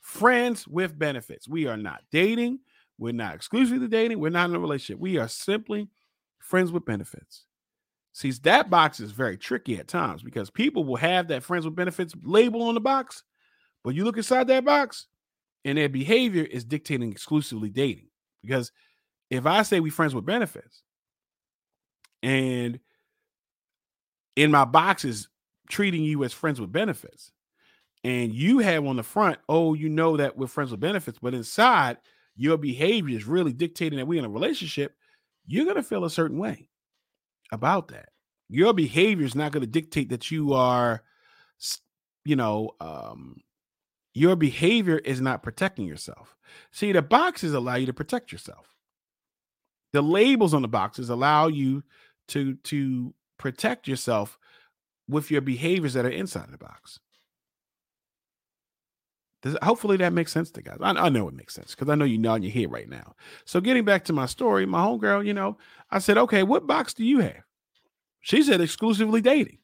Friends 0.00 0.66
with 0.66 0.98
benefits. 0.98 1.48
We 1.48 1.66
are 1.66 1.76
not 1.76 2.02
dating. 2.12 2.60
We're 2.98 3.12
not 3.12 3.34
exclusively 3.34 3.88
dating. 3.88 4.20
We're 4.20 4.30
not 4.30 4.50
in 4.50 4.56
a 4.56 4.60
relationship. 4.60 5.00
We 5.00 5.18
are 5.18 5.28
simply 5.28 5.88
friends 6.38 6.70
with 6.70 6.84
benefits. 6.84 7.46
See, 8.12 8.30
that 8.42 8.70
box 8.70 9.00
is 9.00 9.12
very 9.12 9.36
tricky 9.36 9.78
at 9.78 9.88
times 9.88 10.22
because 10.22 10.50
people 10.50 10.84
will 10.84 10.96
have 10.96 11.28
that 11.28 11.42
friends 11.42 11.64
with 11.64 11.76
benefits 11.76 12.14
label 12.22 12.62
on 12.62 12.74
the 12.74 12.80
box, 12.80 13.22
but 13.84 13.94
you 13.94 14.04
look 14.04 14.16
inside 14.16 14.48
that 14.48 14.64
box 14.64 15.06
and 15.64 15.78
their 15.78 15.88
behavior 15.88 16.44
is 16.44 16.64
dictating 16.64 17.10
exclusively 17.10 17.70
dating. 17.70 18.08
Because 18.42 18.72
if 19.30 19.46
I 19.46 19.62
say 19.62 19.80
we 19.80 19.90
friends 19.90 20.14
with 20.14 20.26
benefits 20.26 20.82
and 22.22 22.80
in 24.36 24.50
my 24.50 24.64
box 24.64 25.04
is 25.04 25.28
treating 25.70 26.02
you 26.02 26.24
as 26.24 26.32
friends 26.32 26.60
with 26.60 26.72
benefits, 26.72 27.32
and 28.04 28.34
you 28.34 28.58
have 28.58 28.86
on 28.86 28.96
the 28.96 29.02
front, 29.02 29.38
oh, 29.48 29.74
you 29.74 29.88
know 29.88 30.16
that 30.16 30.36
we're 30.36 30.46
friends 30.46 30.70
with 30.70 30.80
benefits, 30.80 31.18
but 31.20 31.34
inside 31.34 31.98
your 32.36 32.56
behavior 32.56 33.16
is 33.16 33.24
really 33.24 33.52
dictating 33.52 33.98
that 33.98 34.06
we're 34.06 34.18
in 34.18 34.24
a 34.24 34.30
relationship, 34.30 34.94
you're 35.46 35.64
going 35.64 35.76
to 35.76 35.82
feel 35.82 36.04
a 36.04 36.10
certain 36.10 36.38
way 36.38 36.68
about 37.52 37.88
that. 37.88 38.08
Your 38.48 38.72
behavior 38.72 39.24
is 39.24 39.34
not 39.34 39.52
going 39.52 39.60
to 39.60 39.66
dictate 39.66 40.08
that 40.10 40.30
you 40.30 40.54
are, 40.54 41.02
you 42.24 42.36
know, 42.36 42.70
um, 42.80 43.36
your 44.14 44.36
behavior 44.36 44.98
is 44.98 45.20
not 45.20 45.42
protecting 45.42 45.86
yourself. 45.86 46.34
See, 46.72 46.92
the 46.92 47.02
boxes 47.02 47.54
allow 47.54 47.76
you 47.76 47.86
to 47.86 47.92
protect 47.92 48.32
yourself. 48.32 48.74
The 49.92 50.02
labels 50.02 50.54
on 50.54 50.62
the 50.62 50.68
boxes 50.68 51.10
allow 51.10 51.48
you 51.48 51.82
to 52.28 52.54
to 52.54 53.14
protect 53.38 53.86
yourself 53.86 54.38
with 55.10 55.30
your 55.30 55.40
behaviors 55.40 55.94
that 55.94 56.04
are 56.04 56.10
inside 56.10 56.50
the 56.50 56.58
box. 56.58 57.00
Does, 59.42 59.56
hopefully 59.62 59.96
that 59.98 60.12
makes 60.12 60.32
sense 60.32 60.50
to 60.50 60.62
guys. 60.62 60.78
I, 60.80 60.90
I 60.90 61.08
know 61.08 61.28
it 61.28 61.34
makes 61.34 61.54
sense 61.54 61.74
because 61.74 61.88
I 61.88 61.94
know 61.94 62.04
you 62.04 62.18
know 62.18 62.34
in 62.34 62.42
your 62.42 62.52
head 62.52 62.70
right 62.70 62.88
now. 62.88 63.14
So 63.46 63.60
getting 63.60 63.84
back 63.84 64.04
to 64.04 64.12
my 64.12 64.26
story, 64.26 64.66
my 64.66 64.84
homegirl, 64.84 65.26
you 65.26 65.32
know, 65.32 65.56
I 65.90 65.98
said, 65.98 66.18
okay, 66.18 66.42
what 66.42 66.66
box 66.66 66.92
do 66.92 67.04
you 67.04 67.20
have? 67.20 67.42
She 68.20 68.42
said 68.42 68.60
exclusively 68.60 69.22
dating. 69.22 69.58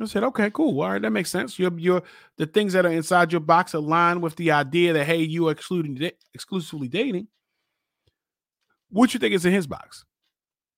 I 0.00 0.06
said, 0.06 0.24
okay, 0.24 0.50
cool. 0.50 0.80
All 0.80 0.90
right, 0.90 1.02
that 1.02 1.10
makes 1.10 1.30
sense. 1.30 1.58
Your 1.58 1.72
your 1.78 2.02
the 2.36 2.46
things 2.46 2.72
that 2.72 2.84
are 2.84 2.90
inside 2.90 3.30
your 3.30 3.40
box 3.40 3.74
align 3.74 4.20
with 4.20 4.34
the 4.36 4.50
idea 4.50 4.92
that 4.92 5.04
hey, 5.04 5.22
you 5.22 5.48
are 5.48 5.52
excluding 5.52 6.10
exclusively 6.32 6.88
dating. 6.88 7.28
What 8.90 9.14
you 9.14 9.20
think 9.20 9.34
is 9.34 9.46
in 9.46 9.52
his 9.52 9.66
box? 9.66 10.04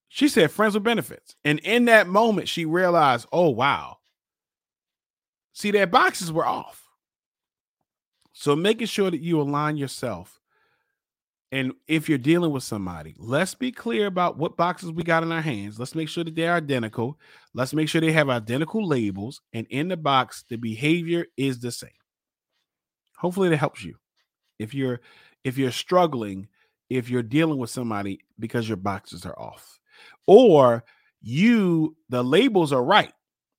She 0.08 0.28
said 0.28 0.50
friends 0.50 0.74
with 0.74 0.82
benefits. 0.82 1.36
And 1.44 1.58
in 1.60 1.86
that 1.86 2.06
moment, 2.08 2.48
she 2.48 2.64
realized, 2.64 3.26
oh 3.32 3.50
wow. 3.50 3.98
See, 5.52 5.70
their 5.70 5.86
boxes 5.86 6.30
were 6.30 6.46
off. 6.46 6.82
So 8.32 8.54
making 8.54 8.88
sure 8.88 9.10
that 9.10 9.20
you 9.20 9.40
align 9.40 9.76
yourself. 9.76 10.38
And 11.52 11.72
if 11.86 12.08
you're 12.08 12.18
dealing 12.18 12.50
with 12.50 12.64
somebody, 12.64 13.14
let's 13.18 13.54
be 13.54 13.72
clear 13.72 14.06
about 14.06 14.36
what 14.36 14.56
boxes 14.56 14.90
we 14.90 15.04
got 15.04 15.22
in 15.22 15.32
our 15.32 15.40
hands. 15.40 15.78
Let's 15.78 15.94
make 15.94 16.08
sure 16.08 16.24
that 16.24 16.34
they're 16.34 16.52
identical. 16.52 17.18
Let's 17.54 17.72
make 17.72 17.88
sure 17.88 18.00
they 18.00 18.12
have 18.12 18.28
identical 18.28 18.86
labels. 18.86 19.40
And 19.52 19.66
in 19.70 19.88
the 19.88 19.96
box, 19.96 20.44
the 20.50 20.56
behavior 20.56 21.26
is 21.36 21.60
the 21.60 21.72
same. 21.72 21.90
Hopefully 23.16 23.48
that 23.48 23.56
helps 23.56 23.82
you. 23.82 23.96
If 24.58 24.74
you're 24.74 25.00
if 25.44 25.56
you're 25.56 25.70
struggling, 25.70 26.48
if 26.90 27.08
you're 27.08 27.22
dealing 27.22 27.58
with 27.58 27.70
somebody 27.70 28.20
because 28.38 28.68
your 28.68 28.76
boxes 28.76 29.24
are 29.24 29.38
off. 29.38 29.75
Or 30.26 30.84
you, 31.22 31.96
the 32.08 32.22
labels 32.22 32.72
are 32.72 32.84
right. 32.84 33.12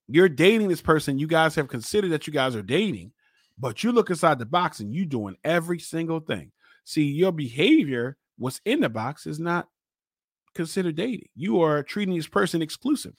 You're 0.08 0.30
dating 0.30 0.70
this 0.70 0.82
person. 0.82 1.20
You 1.20 1.28
guys 1.28 1.56
have 1.56 1.68
considered 1.68 2.12
that 2.12 2.28
you 2.28 2.34
guys 2.34 2.56
are 2.56 2.62
dating 2.62 3.12
but 3.58 3.84
you 3.84 3.92
look 3.92 4.10
inside 4.10 4.40
the 4.40 4.46
box 4.46 4.80
and 4.80 4.94
you 4.94 5.06
doing 5.06 5.36
every 5.44 5.80
single 5.80 6.20
thing. 6.20 6.52
See, 6.86 7.06
your 7.06 7.32
behavior, 7.32 8.18
what's 8.38 8.62
in 8.66 8.82
the 8.82 8.90
box, 8.90 9.26
is 9.26 9.40
not 9.40 9.68
considered 10.54 10.96
dating. 10.96 11.30
You 11.36 11.62
are 11.62 11.84
treating 11.84 12.16
this 12.16 12.28
person 12.28 12.62
exclusive. 12.62 13.16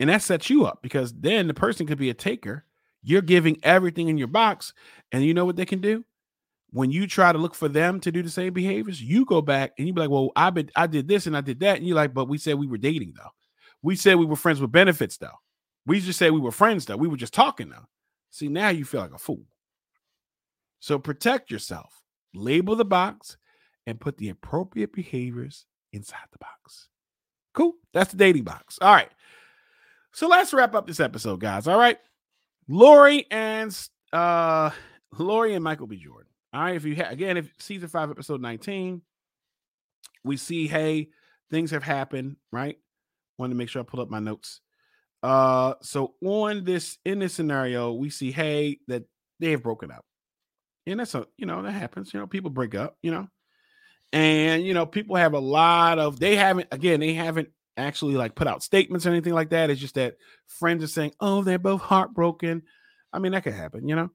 And 0.00 0.08
that 0.10 0.22
sets 0.22 0.48
you 0.48 0.64
up 0.64 0.80
because 0.82 1.12
then 1.12 1.46
the 1.46 1.54
person 1.54 1.86
could 1.86 1.98
be 1.98 2.10
a 2.10 2.14
taker. 2.14 2.64
You're 3.02 3.22
giving 3.22 3.58
everything 3.62 4.08
in 4.08 4.18
your 4.18 4.28
box. 4.28 4.72
And 5.12 5.24
you 5.24 5.34
know 5.34 5.44
what 5.44 5.56
they 5.56 5.66
can 5.66 5.80
do? 5.80 6.04
When 6.70 6.90
you 6.90 7.06
try 7.06 7.32
to 7.32 7.38
look 7.38 7.54
for 7.54 7.68
them 7.68 7.98
to 8.00 8.12
do 8.12 8.22
the 8.22 8.30
same 8.30 8.52
behaviors, 8.52 9.00
you 9.00 9.24
go 9.24 9.40
back 9.40 9.72
and 9.78 9.86
you 9.86 9.94
be 9.94 10.00
like, 10.00 10.10
Well, 10.10 10.30
I 10.36 10.50
been 10.50 10.70
I 10.76 10.86
did 10.86 11.08
this 11.08 11.26
and 11.26 11.36
I 11.36 11.40
did 11.40 11.60
that. 11.60 11.78
And 11.78 11.86
you're 11.86 11.96
like, 11.96 12.12
but 12.12 12.28
we 12.28 12.38
said 12.38 12.56
we 12.56 12.66
were 12.66 12.78
dating 12.78 13.14
though. 13.16 13.30
We 13.82 13.96
said 13.96 14.16
we 14.16 14.26
were 14.26 14.36
friends 14.36 14.60
with 14.60 14.72
benefits 14.72 15.16
though. 15.16 15.38
We 15.86 16.00
just 16.00 16.18
said 16.18 16.32
we 16.32 16.40
were 16.40 16.52
friends 16.52 16.84
though. 16.84 16.96
We 16.96 17.08
were 17.08 17.16
just 17.16 17.32
talking 17.32 17.70
though. 17.70 17.86
See, 18.30 18.48
now 18.48 18.68
you 18.68 18.84
feel 18.84 19.00
like 19.00 19.14
a 19.14 19.18
fool. 19.18 19.44
So 20.80 20.98
protect 20.98 21.50
yourself, 21.50 22.02
label 22.34 22.76
the 22.76 22.84
box, 22.84 23.36
and 23.86 23.98
put 23.98 24.18
the 24.18 24.28
appropriate 24.28 24.92
behaviors 24.92 25.64
inside 25.92 26.26
the 26.32 26.38
box. 26.38 26.88
Cool. 27.54 27.74
That's 27.92 28.10
the 28.10 28.18
dating 28.18 28.44
box. 28.44 28.78
All 28.80 28.92
right. 28.92 29.10
So 30.12 30.28
let's 30.28 30.52
wrap 30.52 30.74
up 30.74 30.86
this 30.86 31.00
episode, 31.00 31.40
guys. 31.40 31.66
All 31.66 31.78
right. 31.78 31.98
Lori 32.68 33.26
and 33.30 33.76
uh 34.12 34.70
Lori 35.18 35.54
and 35.54 35.64
Michael 35.64 35.86
B. 35.86 35.96
Jordan. 35.96 36.27
All 36.52 36.62
right. 36.62 36.76
If 36.76 36.84
you 36.84 36.96
ha- 36.96 37.10
again, 37.10 37.36
if 37.36 37.50
season 37.58 37.88
five, 37.88 38.10
episode 38.10 38.40
19, 38.40 39.02
we 40.24 40.36
see, 40.36 40.66
hey, 40.66 41.08
things 41.50 41.70
have 41.70 41.82
happened, 41.82 42.36
right? 42.52 42.78
Wanted 43.38 43.54
to 43.54 43.58
make 43.58 43.68
sure 43.68 43.82
I 43.82 43.84
pull 43.84 44.00
up 44.00 44.10
my 44.10 44.18
notes. 44.18 44.60
Uh, 45.22 45.74
so 45.82 46.14
on 46.24 46.64
this 46.64 46.98
in 47.04 47.18
this 47.18 47.34
scenario, 47.34 47.92
we 47.92 48.10
see 48.10 48.30
hey 48.30 48.78
that 48.86 49.04
they 49.40 49.50
have 49.50 49.62
broken 49.62 49.90
up, 49.90 50.04
and 50.86 51.00
that's 51.00 51.14
a 51.14 51.26
you 51.36 51.46
know 51.46 51.62
that 51.62 51.72
happens. 51.72 52.14
You 52.14 52.20
know, 52.20 52.26
people 52.26 52.50
break 52.50 52.74
up. 52.74 52.96
You 53.02 53.10
know, 53.10 53.28
and 54.12 54.64
you 54.64 54.74
know 54.74 54.86
people 54.86 55.16
have 55.16 55.34
a 55.34 55.40
lot 55.40 55.98
of 55.98 56.20
they 56.20 56.36
haven't 56.36 56.68
again 56.70 57.00
they 57.00 57.14
haven't 57.14 57.48
actually 57.76 58.14
like 58.14 58.34
put 58.34 58.46
out 58.46 58.62
statements 58.62 59.06
or 59.06 59.10
anything 59.10 59.34
like 59.34 59.50
that. 59.50 59.70
It's 59.70 59.80
just 59.80 59.96
that 59.96 60.16
friends 60.46 60.84
are 60.84 60.88
saying, 60.88 61.12
oh, 61.20 61.42
they're 61.42 61.58
both 61.58 61.80
heartbroken. 61.80 62.62
I 63.12 63.18
mean, 63.18 63.32
that 63.32 63.44
could 63.44 63.54
happen, 63.54 63.88
you 63.88 63.96
know, 63.96 64.10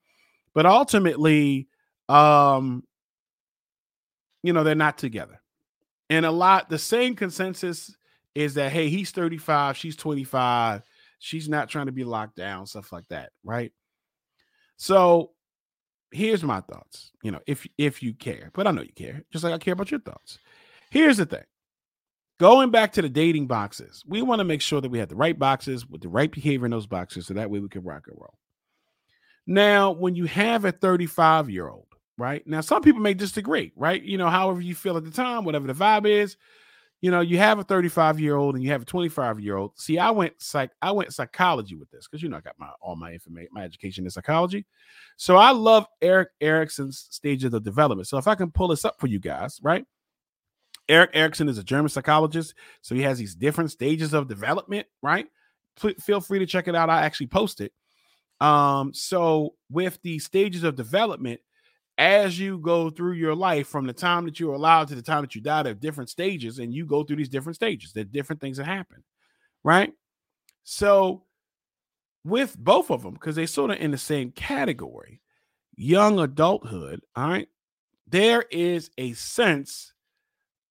but 0.53 0.65
ultimately, 0.65 1.67
um, 2.09 2.83
you 4.41 4.53
know, 4.53 4.63
they're 4.63 4.75
not 4.75 4.97
together. 4.97 5.41
And 6.09 6.25
a 6.25 6.31
lot 6.31 6.69
the 6.69 6.79
same 6.79 7.15
consensus 7.15 7.95
is 8.35 8.55
that 8.55 8.71
hey, 8.71 8.89
he's 8.89 9.11
35, 9.11 9.77
she's 9.77 9.95
25 9.95 10.83
She's 11.23 11.47
not 11.47 11.69
trying 11.69 11.85
to 11.85 11.93
be 11.93 12.03
locked 12.03 12.35
down, 12.35 12.65
stuff 12.65 12.91
like 12.91 13.07
that, 13.07 13.31
right? 13.45 13.71
So 14.75 15.31
here's 16.11 16.43
my 16.43 16.59
thoughts. 16.59 17.11
You 17.23 17.31
know, 17.31 17.39
if 17.47 17.65
if 17.77 18.03
you 18.03 18.13
care, 18.13 18.51
but 18.53 18.67
I 18.67 18.71
know 18.71 18.81
you 18.81 18.91
care, 18.93 19.23
just 19.31 19.45
like 19.45 19.53
I 19.53 19.57
care 19.57 19.71
about 19.71 19.89
your 19.89 20.01
thoughts. 20.01 20.37
Here's 20.91 21.15
the 21.15 21.25
thing. 21.25 21.45
Going 22.41 22.71
back 22.71 22.91
to 22.93 23.01
the 23.01 23.07
dating 23.07 23.47
boxes, 23.47 24.03
we 24.05 24.21
want 24.21 24.39
to 24.39 24.43
make 24.43 24.59
sure 24.59 24.81
that 24.81 24.91
we 24.91 24.99
have 24.99 25.07
the 25.07 25.15
right 25.15 25.39
boxes 25.39 25.87
with 25.87 26.01
the 26.01 26.09
right 26.09 26.29
behavior 26.29 26.65
in 26.65 26.71
those 26.71 26.87
boxes 26.87 27.27
so 27.27 27.35
that 27.35 27.49
way 27.49 27.59
we 27.59 27.69
can 27.69 27.85
rock 27.85 28.03
and 28.07 28.17
roll. 28.19 28.37
Now, 29.47 29.91
when 29.91 30.15
you 30.15 30.25
have 30.25 30.65
a 30.65 30.73
35 30.73 31.49
year 31.49 31.69
old, 31.69 31.87
right? 32.17 32.45
Now, 32.45 32.61
some 32.61 32.81
people 32.81 33.01
may 33.01 33.13
disagree, 33.13 33.71
right? 33.75 34.01
You 34.01 34.17
know, 34.17 34.29
however 34.29 34.61
you 34.61 34.75
feel 34.75 34.97
at 34.97 35.03
the 35.03 35.11
time, 35.11 35.45
whatever 35.45 35.67
the 35.67 35.73
vibe 35.73 36.05
is, 36.05 36.37
you 37.03 37.11
know, 37.11 37.19
you 37.19 37.37
have 37.37 37.59
a 37.59 37.63
35 37.65 38.19
year 38.21 38.37
old 38.37 38.55
and 38.55 38.63
you 38.63 38.71
have 38.71 38.83
a 38.83 38.85
25 38.85 39.41
year 39.41 39.57
old. 39.57 39.77
See, 39.77 39.99
I 39.99 40.09
went 40.09 40.41
psych, 40.41 40.71
I 40.81 40.91
went 40.91 41.13
psychology 41.13 41.75
with 41.75 41.91
this 41.91 42.07
because 42.07 42.23
you 42.23 42.29
know 42.29 42.37
I 42.37 42.39
got 42.39 42.57
my 42.57 42.69
all 42.79 42.95
my 42.95 43.11
information, 43.11 43.49
my 43.51 43.63
education 43.63 44.05
in 44.05 44.09
psychology. 44.09 44.65
So 45.17 45.35
I 45.35 45.51
love 45.51 45.85
Erik 46.01 46.29
Erikson's 46.39 47.07
stages 47.11 47.53
of 47.53 47.63
development. 47.63 48.07
So 48.07 48.17
if 48.17 48.25
I 48.25 48.35
can 48.35 48.51
pull 48.51 48.69
this 48.69 48.85
up 48.85 49.01
for 49.01 49.07
you 49.07 49.19
guys, 49.19 49.59
right? 49.61 49.85
Erik 50.87 51.09
Erikson 51.13 51.49
is 51.49 51.57
a 51.57 51.63
German 51.63 51.89
psychologist, 51.89 52.53
so 52.81 52.95
he 52.95 53.01
has 53.01 53.17
these 53.17 53.35
different 53.35 53.71
stages 53.71 54.13
of 54.13 54.29
development, 54.29 54.87
right? 55.01 55.27
P- 55.81 55.95
feel 55.95 56.21
free 56.21 56.39
to 56.39 56.45
check 56.45 56.69
it 56.69 56.75
out. 56.75 56.89
I 56.89 57.01
actually 57.01 57.27
post 57.27 57.59
it. 57.59 57.73
Um, 58.39 58.93
so 58.93 59.55
with 59.69 59.99
the 60.03 60.19
stages 60.19 60.63
of 60.63 60.75
development, 60.77 61.41
as 61.97 62.39
you 62.39 62.57
go 62.57 62.89
through 62.89 63.13
your 63.13 63.35
life 63.35 63.67
from 63.67 63.85
the 63.85 63.93
time 63.93 64.25
that 64.25 64.39
you're 64.39 64.53
allowed 64.53 64.87
to 64.87 64.95
the 64.95 65.01
time 65.01 65.21
that 65.21 65.35
you 65.35 65.41
die, 65.41 65.63
there 65.63 65.71
are 65.71 65.75
different 65.75 66.09
stages, 66.09 66.59
and 66.59 66.73
you 66.73 66.85
go 66.85 67.03
through 67.03 67.17
these 67.17 67.29
different 67.29 67.55
stages. 67.55 67.93
There 67.93 68.01
are 68.01 68.05
different 68.05 68.41
things 68.41 68.57
that 68.57 68.65
happen, 68.65 69.03
right? 69.63 69.93
So 70.63 71.23
with 72.23 72.57
both 72.57 72.89
of 72.89 73.03
them, 73.03 73.13
because 73.13 73.35
they're 73.35 73.47
sort 73.47 73.71
of 73.71 73.77
in 73.77 73.91
the 73.91 73.97
same 73.97 74.31
category, 74.31 75.21
young 75.75 76.19
adulthood, 76.19 77.01
all 77.15 77.29
right, 77.29 77.47
there 78.07 78.45
is 78.51 78.89
a 78.97 79.13
sense 79.13 79.93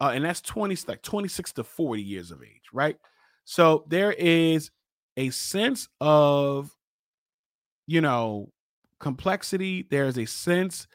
uh, 0.02 0.10
and 0.12 0.24
that's 0.24 0.40
20 0.40 0.76
like 0.88 1.00
26 1.00 1.52
to 1.52 1.62
40 1.62 2.02
years 2.02 2.32
of 2.32 2.42
age, 2.42 2.62
right? 2.72 2.96
So 3.44 3.84
there 3.86 4.12
is 4.12 4.72
a 5.16 5.30
sense 5.30 5.88
of 6.00 6.74
you 7.86 8.00
know 8.00 8.50
complexity, 8.98 9.86
there's 9.88 10.18
a 10.18 10.26
sense 10.26 10.88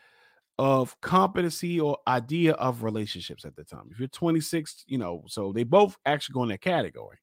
of 0.60 1.00
competency 1.02 1.80
or 1.80 1.98
idea 2.08 2.54
of 2.54 2.84
relationships 2.84 3.46
at 3.46 3.56
the 3.56 3.63
time. 3.63 3.89
If 3.91 4.00
you're 4.00 4.08
26, 4.08 4.84
you 4.88 4.98
know, 4.98 5.24
so 5.28 5.52
they 5.54 5.63
both 5.63 5.98
actually 6.06 6.34
go 6.34 6.43
in 6.43 6.50
that 6.50 6.62
category. 6.62 7.17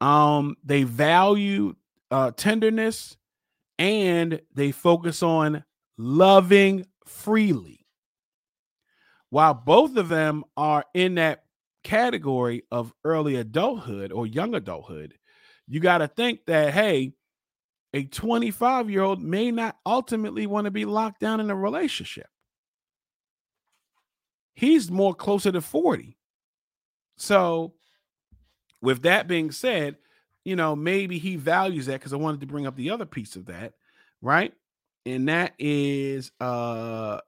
Um, 0.00 0.56
they 0.64 0.82
value 0.84 1.74
uh 2.10 2.30
tenderness 2.32 3.16
and 3.78 4.40
they 4.54 4.72
focus 4.72 5.22
on 5.22 5.64
loving 5.98 6.86
freely 7.06 7.86
while 9.30 9.54
both 9.54 9.96
of 9.96 10.08
them 10.08 10.44
are 10.56 10.84
in 10.94 11.16
that 11.16 11.44
category 11.82 12.62
of 12.70 12.92
early 13.04 13.36
adulthood 13.36 14.12
or 14.12 14.26
young 14.26 14.54
adulthood, 14.54 15.14
you 15.66 15.80
got 15.80 15.98
to 15.98 16.08
think 16.08 16.40
that, 16.46 16.72
hey, 16.72 17.12
a 17.94 18.02
25 18.04 18.90
year 18.90 19.02
old 19.02 19.22
may 19.22 19.52
not 19.52 19.76
ultimately 19.86 20.46
want 20.48 20.64
to 20.64 20.72
be 20.72 20.84
locked 20.84 21.20
down 21.20 21.38
in 21.38 21.48
a 21.48 21.56
relationship. 21.56 22.26
He's 24.54 24.90
more 24.90 25.14
closer 25.14 25.52
to 25.52 25.60
40. 25.60 26.18
So, 27.16 27.74
with 28.82 29.02
that 29.02 29.28
being 29.28 29.52
said, 29.52 29.96
you 30.44 30.56
know, 30.56 30.74
maybe 30.74 31.18
he 31.18 31.36
values 31.36 31.86
that 31.86 32.00
because 32.00 32.12
I 32.12 32.16
wanted 32.16 32.40
to 32.40 32.46
bring 32.46 32.66
up 32.66 32.74
the 32.74 32.90
other 32.90 33.06
piece 33.06 33.36
of 33.36 33.46
that, 33.46 33.74
right? 34.20 34.52
And 35.06 35.28
that 35.28 35.54
is 35.58 36.32
uh 36.40 37.20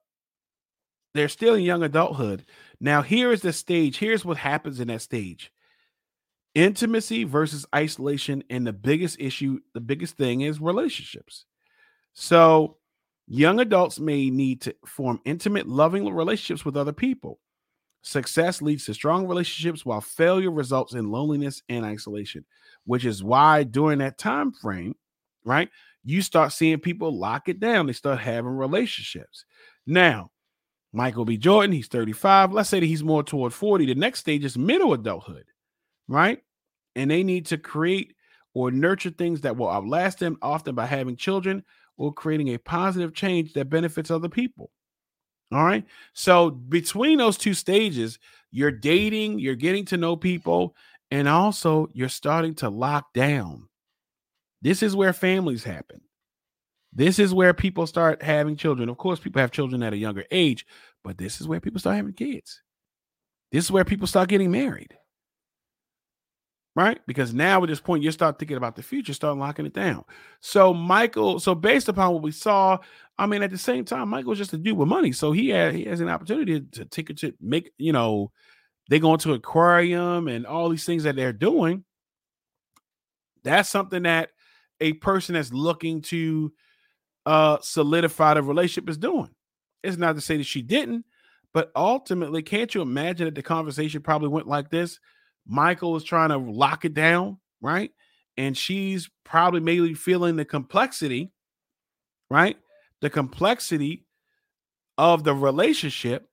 they're 1.15 1.29
still 1.29 1.55
in 1.55 1.63
young 1.63 1.85
adulthood. 1.85 2.45
Now, 2.81 3.03
here 3.03 3.31
is 3.31 3.41
the 3.41 3.53
stage. 3.53 3.99
Here's 3.99 4.25
what 4.25 4.37
happens 4.37 4.81
in 4.81 4.89
that 4.89 5.01
stage 5.01 5.53
intimacy 6.57 7.23
versus 7.25 7.67
isolation. 7.75 8.43
And 8.51 8.67
the 8.67 8.73
biggest 8.73 9.21
issue, 9.21 9.61
the 9.75 9.81
biggest 9.81 10.17
thing 10.17 10.41
is 10.41 10.61
relationships. 10.61 11.45
So, 12.15 12.79
young 13.29 13.61
adults 13.61 14.01
may 14.01 14.31
need 14.31 14.63
to 14.63 14.75
form 14.87 15.21
intimate, 15.25 15.69
loving 15.69 16.13
relationships 16.13 16.65
with 16.65 16.77
other 16.77 16.93
people. 16.93 17.39
Success 18.03 18.63
leads 18.63 18.87
to 18.87 18.95
strong 18.95 19.27
relationships, 19.27 19.85
while 19.85 20.01
failure 20.01 20.51
results 20.51 20.95
in 20.95 21.11
loneliness 21.11 21.63
and 21.69 21.85
isolation, 21.85 22.45
which 22.85 23.05
is 23.05 23.23
why 23.23 23.65
during 23.65 23.99
that 23.99 24.17
time 24.17 24.53
frame, 24.53 24.95
right, 25.45 25.69
you 26.05 26.23
start 26.23 26.53
seeing 26.53 26.79
people 26.79 27.19
lock 27.19 27.49
it 27.49 27.59
down. 27.59 27.87
They 27.87 27.93
start 27.93 28.21
having 28.21 28.53
relationships. 28.53 29.45
Now, 29.87 30.31
Michael 30.93 31.25
B. 31.25 31.37
Jordan, 31.37 31.73
he's 31.73 31.89
35. 31.89 32.53
Let's 32.53 32.71
say 32.71 32.81
that 32.81 32.87
he's 32.87 33.03
more 33.03 33.25
toward 33.25 33.53
40. 33.53 33.87
The 33.87 33.95
next 33.97 34.21
stage 34.21 34.45
is 34.45 34.57
middle 34.57 34.93
adulthood, 34.95 35.45
right? 36.09 36.43
And 36.95 37.11
they 37.11 37.23
need 37.23 37.47
to 37.47 37.59
create 37.59 38.15
or 38.55 38.71
nurture 38.71 39.11
things 39.11 39.43
that 39.43 39.57
will 39.57 39.71
outlast 39.71 40.19
them, 40.19 40.39
often 40.41 40.75
by 40.75 40.87
having 40.87 41.17
children 41.17 41.63
or 41.99 42.13
creating 42.13 42.49
a 42.49 42.59
positive 42.59 43.15
change 43.15 43.53
that 43.53 43.69
benefits 43.69 44.11
other 44.11 44.29
people. 44.29 44.71
All 45.53 45.65
right. 45.65 45.85
So 46.15 46.51
between 46.51 47.19
those 47.19 47.37
two 47.37 47.55
stages, 47.55 48.19
you're 48.51 48.73
dating, 48.73 49.39
you're 49.39 49.55
getting 49.55 49.85
to 49.87 49.97
know 49.97 50.17
people, 50.17 50.75
and 51.11 51.29
also 51.29 51.89
you're 51.93 52.09
starting 52.09 52.55
to 52.57 52.69
lock 52.69 53.13
down. 53.13 53.69
This 54.63 54.83
is 54.83 54.97
where 54.97 55.13
families 55.13 55.63
happen. 55.63 56.01
This 56.93 57.19
is 57.19 57.35
where 57.35 57.53
people 57.53 57.87
start 57.87 58.23
having 58.23 58.57
children. 58.57 58.89
Of 58.89 58.97
course, 58.97 59.21
people 59.21 59.41
have 59.41 59.51
children 59.51 59.83
at 59.83 59.93
a 59.93 59.99
younger 59.99 60.25
age, 60.31 60.67
but 61.05 61.19
this 61.19 61.41
is 61.41 61.47
where 61.47 61.61
people 61.61 61.79
start 61.79 61.97
having 61.97 62.15
kids. 62.15 62.63
This 63.53 63.67
is 63.67 63.71
where 63.71 63.85
people 63.85 64.07
start 64.07 64.31
getting 64.31 64.51
married. 64.51 64.97
Right? 66.77 67.01
Because 67.07 67.33
now 67.33 67.63
at 67.63 67.71
this 67.71 67.81
point, 67.81 68.03
you 68.05 68.11
start 68.13 68.39
thinking 68.39 68.59
about 68.59 68.77
the 68.77 68.83
future, 68.83 69.15
start 69.15 69.39
locking 69.39 69.65
it 69.65 69.73
down. 69.73 70.05
So, 70.41 70.75
Michael, 70.75 71.41
so 71.41 71.55
based 71.55 71.89
upon 71.89 72.13
what 72.13 72.23
we 72.23 72.33
saw, 72.33 72.77
I 73.19 73.25
mean, 73.25 73.43
at 73.43 73.51
the 73.51 73.57
same 73.57 73.87
time, 73.87 74.11
Michael's 74.11 74.37
just 74.37 74.53
a 74.53 74.59
dude 74.59 74.77
with 74.77 74.87
money. 74.87 75.13
So 75.13 75.33
he 75.33 75.49
had 75.49 75.75
he 75.75 75.85
has 75.87 76.03
an 76.03 76.11
opportunity 76.11 76.61
to 76.61 76.85
take 76.85 77.09
it 77.09 77.17
to 77.21 77.33
make, 77.41 77.73
you 77.79 77.93
know, 77.93 78.31
they 78.91 78.99
go 78.99 79.15
into 79.15 79.33
aquarium 79.33 80.29
and 80.29 80.45
all 80.47 80.69
these 80.69 80.85
things 80.85 81.05
that 81.05 81.17
they're 81.17 81.33
doing. 81.33 81.83
That's 83.43 83.71
something 83.71 84.03
that 84.03 84.29
a 84.79 84.93
person 84.95 85.35
that's 85.35 85.55
looking 85.55 86.03
to 86.03 86.53
uh 87.25 87.57
solidify 87.63 88.35
the 88.35 88.43
relationship 88.43 88.91
is 88.91 88.99
doing. 88.99 89.31
It's 89.83 89.97
not 89.97 90.15
to 90.17 90.21
say 90.21 90.37
that 90.37 90.45
she 90.45 90.61
didn't, 90.61 91.07
but 91.55 91.73
ultimately, 91.75 92.43
can't 92.43 92.75
you 92.75 92.83
imagine 92.83 93.25
that 93.25 93.35
the 93.35 93.43
conversation 93.43 94.03
probably 94.03 94.29
went 94.29 94.47
like 94.47 94.69
this? 94.69 95.01
Michael 95.47 95.97
is 95.97 96.05
trying 96.05 96.31
to 96.31 96.39
lock 96.39 96.85
it 96.85 96.95
down, 96.95 97.39
right? 97.61 97.91
And 98.37 98.57
she's 98.57 99.09
probably 99.25 99.61
maybe 99.61 99.95
feeling 99.95 100.37
the 100.37 100.45
complexity, 100.45 101.33
right? 102.31 102.57
The 103.01 103.11
complexity 103.11 104.05
of 104.99 105.25
the 105.25 105.35
relationship. 105.35 106.29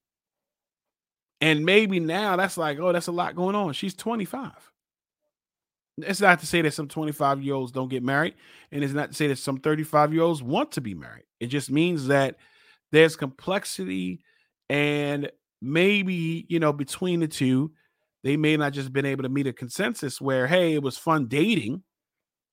And 1.42 1.66
maybe 1.66 2.00
now 2.00 2.36
that's 2.36 2.58
like, 2.58 2.80
oh, 2.80 2.94
that's 2.94 3.08
a 3.08 3.12
lot 3.12 3.36
going 3.36 3.56
on. 3.56 3.74
She's 3.74 3.94
25. 3.94 4.52
It's 5.98 6.22
not 6.22 6.40
to 6.40 6.48
say 6.48 6.62
that 6.62 6.74
some 6.74 6.88
25 6.88 7.42
year 7.44 7.54
olds 7.54 7.72
don't 7.72 7.90
get 7.90 8.02
married, 8.02 8.34
and 8.72 8.84
it's 8.84 8.94
not 8.94 9.12
to 9.12 9.16
say 9.16 9.28
that 9.28 9.38
some 9.38 9.58
35 9.58 10.14
year 10.14 10.24
olds 10.24 10.42
want 10.42 10.72
to 10.72 10.82
be 10.82 10.96
married. 10.96 11.26
It 11.40 11.48
just 11.48 11.70
means 11.70 12.08
that 12.08 12.38
there's 12.92 13.16
complexity, 13.16 14.24
and 14.70 15.32
maybe 15.62 16.46
you 16.50 16.60
know 16.60 16.74
between 16.74 17.20
the 17.20 17.28
two, 17.28 17.74
they 18.24 18.38
may 18.38 18.58
not 18.58 18.74
just 18.74 18.94
been 18.94 19.06
able 19.06 19.24
to 19.24 19.30
meet 19.30 19.48
a 19.48 19.54
consensus 19.54 20.22
where, 20.22 20.48
hey, 20.48 20.74
it 20.74 20.82
was 20.82 20.98
fun 20.98 21.28
dating, 21.28 21.84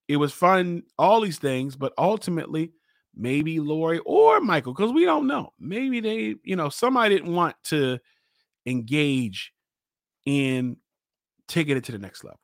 it 0.07 0.17
was 0.17 0.33
fun, 0.33 0.83
all 0.97 1.21
these 1.21 1.39
things, 1.39 1.75
but 1.75 1.93
ultimately, 1.97 2.73
maybe 3.15 3.59
Lori 3.59 3.99
or 4.05 4.39
Michael, 4.41 4.73
because 4.73 4.91
we 4.91 5.05
don't 5.05 5.27
know, 5.27 5.53
maybe 5.59 5.99
they, 5.99 6.35
you 6.43 6.55
know, 6.55 6.69
somebody 6.69 7.15
didn't 7.15 7.33
want 7.33 7.55
to 7.65 7.99
engage 8.65 9.53
in 10.25 10.77
taking 11.47 11.77
it 11.77 11.83
to 11.85 11.91
the 11.91 11.97
next 11.97 12.23
level. 12.23 12.39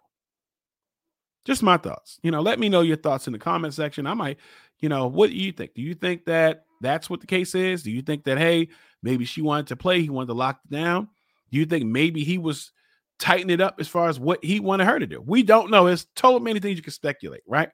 Just 1.46 1.64
my 1.64 1.78
thoughts. 1.78 2.20
You 2.24 2.32
know, 2.32 2.42
let 2.42 2.60
me 2.60 2.68
know 2.68 2.82
your 2.82 2.98
thoughts 2.98 3.28
in 3.28 3.34
the 3.34 3.40
comment 3.40 3.74
section. 3.74 4.06
I 4.06 4.14
might, 4.14 4.38
you 4.80 4.90
know, 4.90 5.08
what 5.08 5.30
do 5.30 5.38
you 5.38 5.54
think? 5.54 5.74
Do 5.76 5.82
you 5.82 5.94
think 5.94 6.26
that 6.26 6.66
that's 6.82 7.10
what 7.10 7.22
the 7.22 7.28
case 7.28 7.56
is? 7.56 7.84
Do 7.84 7.92
you 7.92 8.02
think 8.02 8.26
that, 8.26 8.38
hey, 8.38 8.68
maybe 9.02 9.24
she 9.24 9.42
wanted 9.42 9.68
to 9.68 9.78
play, 9.78 10.02
he 10.02 10.10
wanted 10.10 10.28
to 10.28 10.34
lock 10.34 10.60
down? 10.70 11.08
Do 11.52 11.58
you 11.58 11.66
think 11.66 11.86
maybe 11.86 12.26
he 12.26 12.38
was 12.38 12.72
tightening 13.20 13.54
it 13.56 13.62
up 13.62 13.76
as 13.80 13.88
far 13.88 14.10
as 14.10 14.20
what 14.20 14.44
he 14.44 14.60
wanted 14.60 14.86
her 14.86 15.00
to 15.00 15.08
do? 15.08 15.22
We 15.22 15.44
don't 15.44 15.72
know. 15.72 15.88
It's 15.88 16.06
total 16.16 16.40
many 16.40 16.60
things 16.60 16.78
you 16.78 16.84
can 16.84 16.94
speculate, 16.94 17.42
right? 17.48 17.70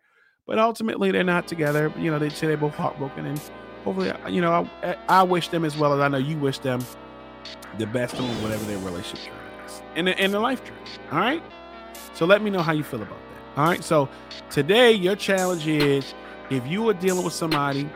But 0.45 0.59
ultimately, 0.59 1.11
they're 1.11 1.23
not 1.23 1.47
together. 1.47 1.93
You 1.97 2.11
know, 2.11 2.19
they 2.19 2.29
say 2.29 2.47
they're 2.47 2.57
both 2.57 2.75
heartbroken, 2.75 3.25
and 3.25 3.39
hopefully, 3.83 4.11
uh, 4.11 4.27
you 4.27 4.41
know, 4.41 4.69
I, 4.83 4.97
I 5.07 5.23
wish 5.23 5.49
them 5.49 5.63
as 5.63 5.77
well 5.77 5.93
as 5.93 5.99
I 5.99 6.07
know 6.07 6.17
you 6.17 6.37
wish 6.37 6.59
them 6.59 6.83
the 7.77 7.85
best 7.87 8.15
on 8.15 8.29
whatever 8.41 8.63
their 8.65 8.77
relationship 8.79 9.33
is 9.65 9.81
and 9.95 10.09
in 10.09 10.31
the 10.31 10.39
life 10.39 10.63
journey. 10.63 10.77
All 11.11 11.19
right. 11.19 11.43
So 12.13 12.25
let 12.25 12.41
me 12.41 12.49
know 12.49 12.61
how 12.61 12.73
you 12.73 12.83
feel 12.83 13.01
about 13.01 13.17
that. 13.17 13.59
All 13.59 13.67
right. 13.67 13.83
So 13.83 14.09
today, 14.49 14.91
your 14.91 15.15
challenge 15.15 15.67
is 15.67 16.13
if 16.49 16.65
you 16.67 16.87
are 16.89 16.93
dealing 16.93 17.23
with 17.23 17.33
somebody 17.33 17.89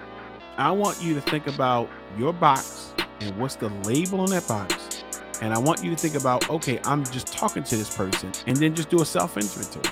I 0.57 0.71
want 0.71 1.03
you 1.03 1.13
to 1.13 1.21
think 1.21 1.45
about 1.45 1.87
your 2.17 2.33
box 2.33 2.91
and 3.19 3.37
what's 3.37 3.55
the 3.55 3.69
label 3.85 4.21
on 4.21 4.31
that 4.31 4.47
box. 4.47 5.03
And 5.41 5.53
I 5.53 5.59
want 5.59 5.83
you 5.83 5.91
to 5.91 5.95
think 5.95 6.15
about, 6.15 6.49
okay, 6.49 6.79
I'm 6.83 7.03
just 7.05 7.27
talking 7.27 7.63
to 7.63 7.75
this 7.75 7.95
person, 7.95 8.31
and 8.47 8.57
then 8.57 8.73
just 8.73 8.89
do 8.89 9.01
a 9.01 9.05
self 9.05 9.37
inventory. 9.37 9.85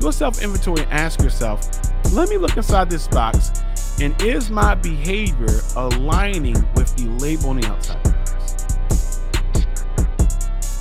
Do 0.00 0.08
a 0.08 0.12
self 0.12 0.42
inventory 0.42 0.82
and 0.82 0.92
ask 0.92 1.20
yourself, 1.22 1.68
let 2.12 2.28
me 2.28 2.38
look 2.38 2.56
inside 2.56 2.90
this 2.90 3.06
box, 3.08 3.62
and 4.00 4.20
is 4.22 4.50
my 4.50 4.74
behavior 4.74 5.60
aligning 5.76 6.56
with 6.74 6.94
the 6.96 7.08
label 7.18 7.50
on 7.50 7.60
the 7.60 7.66
outside? 7.68 8.02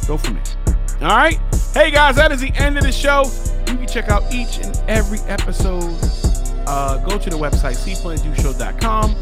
Go 0.08 0.18
from 0.18 0.36
there. 0.36 1.10
All 1.10 1.16
right. 1.16 1.40
Hey 1.74 1.92
guys, 1.92 2.16
that 2.16 2.32
is 2.32 2.42
the 2.42 2.52
end 2.56 2.78
of 2.78 2.84
the 2.84 2.92
show. 2.92 3.24
You 3.68 3.78
can 3.78 3.88
check 3.88 4.10
out 4.10 4.24
each 4.34 4.60
and 4.60 4.76
every 4.88 5.20
episode. 5.28 5.96
Uh, 6.66 6.98
go 7.06 7.18
to 7.18 7.30
the 7.30 7.38
website, 7.38 7.76
seeplandoshow.com. 7.76 9.16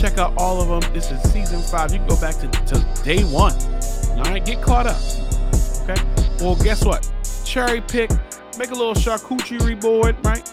Check 0.00 0.18
out 0.18 0.34
all 0.36 0.60
of 0.60 0.68
them. 0.68 0.92
This 0.92 1.10
is 1.10 1.20
season 1.32 1.60
five. 1.62 1.92
You 1.92 1.98
can 1.98 2.08
go 2.08 2.20
back 2.20 2.36
to, 2.36 2.48
to 2.48 3.02
day 3.02 3.22
one. 3.24 3.54
All 4.16 4.22
right, 4.24 4.44
get 4.44 4.62
caught 4.62 4.86
up. 4.86 5.00
Okay. 5.82 6.02
Well, 6.40 6.56
guess 6.56 6.84
what? 6.84 7.10
Cherry 7.44 7.80
pick, 7.80 8.10
make 8.58 8.70
a 8.70 8.74
little 8.74 8.94
charcuterie 8.94 9.80
board, 9.80 10.16
right? 10.24 10.48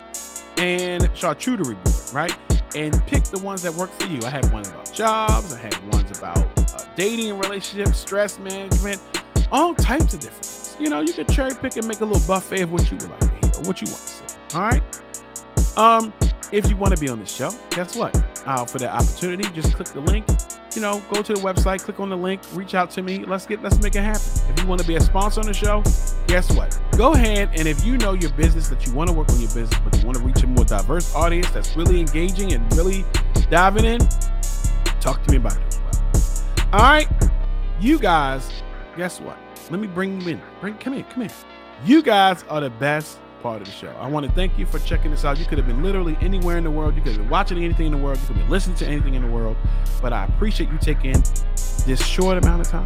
And 0.58 1.04
charcuterie 1.14 1.82
board, 1.84 2.14
right? 2.14 2.38
And 2.76 3.06
pick 3.08 3.24
the 3.26 3.40
ones 3.40 3.62
that 3.64 3.74
work 3.74 3.92
for 3.92 4.08
you. 4.08 4.20
I 4.26 4.30
have 4.30 4.52
one 4.52 4.66
about 4.66 4.92
jobs. 4.94 5.54
I 5.54 5.60
have 5.60 5.84
ones 5.94 6.18
about 6.18 6.38
uh, 6.38 6.86
dating 6.96 7.32
and 7.32 7.40
relationships, 7.40 8.00
stress 8.00 8.40
management, 8.40 9.02
all 9.52 9.74
types 9.76 10.14
of 10.14 10.20
different 10.20 10.46
things. 10.46 10.78
You 10.80 10.90
know, 10.90 11.02
you 11.02 11.14
can 11.14 11.28
cherry 11.28 11.54
pick 11.54 11.78
and 11.78 11.88
make 11.88 12.02
a 12.02 12.06
little 12.06 12.26
buffet 12.28 12.62
of 12.62 12.72
what 12.72 12.90
you 12.92 12.98
would 12.98 13.10
like 13.10 13.52
to 13.54 13.62
what 13.62 13.82
you 13.82 13.88
want 13.88 14.02
to 14.02 14.08
see. 14.08 14.56
All 14.56 14.62
right. 14.62 14.84
Um, 15.78 16.14
if 16.54 16.70
you 16.70 16.78
want 16.78 16.96
to 16.96 17.02
be 17.02 17.10
on 17.10 17.20
the 17.20 17.26
show, 17.26 17.50
guess 17.72 17.96
what? 17.96 18.16
Uh, 18.46 18.64
for 18.64 18.78
that 18.78 18.94
opportunity, 18.94 19.44
just 19.56 19.74
click 19.74 19.88
the 19.88 20.00
link. 20.00 20.24
You 20.76 20.82
know, 20.82 21.02
go 21.12 21.24
to 21.24 21.34
the 21.34 21.40
website, 21.40 21.82
click 21.82 22.00
on 22.00 22.10
the 22.10 22.16
link, 22.16 22.42
reach 22.54 22.76
out 22.76 22.92
to 22.92 23.02
me. 23.02 23.26
Let's 23.26 23.48
get 23.48 23.64
let's 23.64 23.82
make 23.82 23.96
it 23.96 24.04
happen. 24.04 24.22
If 24.50 24.62
you 24.62 24.68
want 24.68 24.80
to 24.80 24.88
be 24.88 24.96
a 24.96 25.02
sponsor 25.02 25.40
on 25.40 25.48
the 25.48 25.54
show, 25.54 25.82
guess 26.28 26.52
what? 26.56 26.80
Go 26.96 27.14
ahead 27.14 27.50
and 27.56 27.68
if 27.68 27.84
you 27.84 27.98
know 27.98 28.14
your 28.14 28.32
business 28.34 28.70
that 28.70 28.86
you 28.86 28.94
want 28.94 29.10
to 29.10 29.16
work 29.16 29.30
on 29.30 29.40
your 29.40 29.50
business, 29.50 29.80
but 29.84 29.98
you 29.98 30.06
want 30.06 30.18
to 30.18 30.24
reach 30.24 30.44
a 30.44 30.48
more 30.48 30.64
diverse 30.64 31.14
audience 31.16 31.50
that's 31.50 31.76
really 31.76 32.00
engaging 32.00 32.54
and 32.54 32.72
really 32.78 33.04
diving 33.50 33.86
in, 33.86 34.00
talk 35.02 35.24
to 35.24 35.32
me 35.32 35.38
about 35.38 35.58
it. 35.58 35.80
All 36.72 36.82
right, 36.82 37.08
you 37.80 37.98
guys, 37.98 38.64
guess 38.96 39.20
what? 39.20 39.38
Let 39.72 39.80
me 39.80 39.88
bring 39.88 40.22
you 40.22 40.30
in. 40.30 40.42
Bring 40.62 40.76
come 40.76 40.94
here, 40.94 41.06
come 41.10 41.22
here. 41.22 41.32
You 41.84 42.04
guys 42.04 42.44
are 42.48 42.62
the 42.62 42.70
best 42.70 43.20
part 43.44 43.62
of 43.62 43.68
the 43.68 43.74
show. 43.74 43.94
I 44.00 44.08
want 44.08 44.26
to 44.26 44.32
thank 44.32 44.58
you 44.58 44.66
for 44.66 44.80
checking 44.80 45.12
this 45.12 45.26
out. 45.26 45.38
You 45.38 45.46
could 45.46 45.58
have 45.58 45.68
been 45.68 45.84
literally 45.84 46.18
anywhere 46.22 46.58
in 46.58 46.64
the 46.64 46.72
world. 46.72 46.96
You 46.96 47.02
could 47.02 47.12
have 47.12 47.22
been 47.22 47.30
watching 47.30 47.62
anything 47.62 47.88
in 47.88 47.92
the 47.92 47.98
world. 47.98 48.18
You 48.18 48.28
could 48.28 48.38
have 48.38 48.46
been 48.46 48.50
listening 48.50 48.78
to 48.78 48.88
anything 48.88 49.16
in 49.16 49.22
the 49.22 49.28
world. 49.28 49.58
But 50.02 50.14
I 50.14 50.24
appreciate 50.26 50.72
you 50.72 50.78
taking 50.78 51.22
this 51.86 52.04
short 52.04 52.38
amount 52.38 52.62
of 52.62 52.70
time 52.70 52.86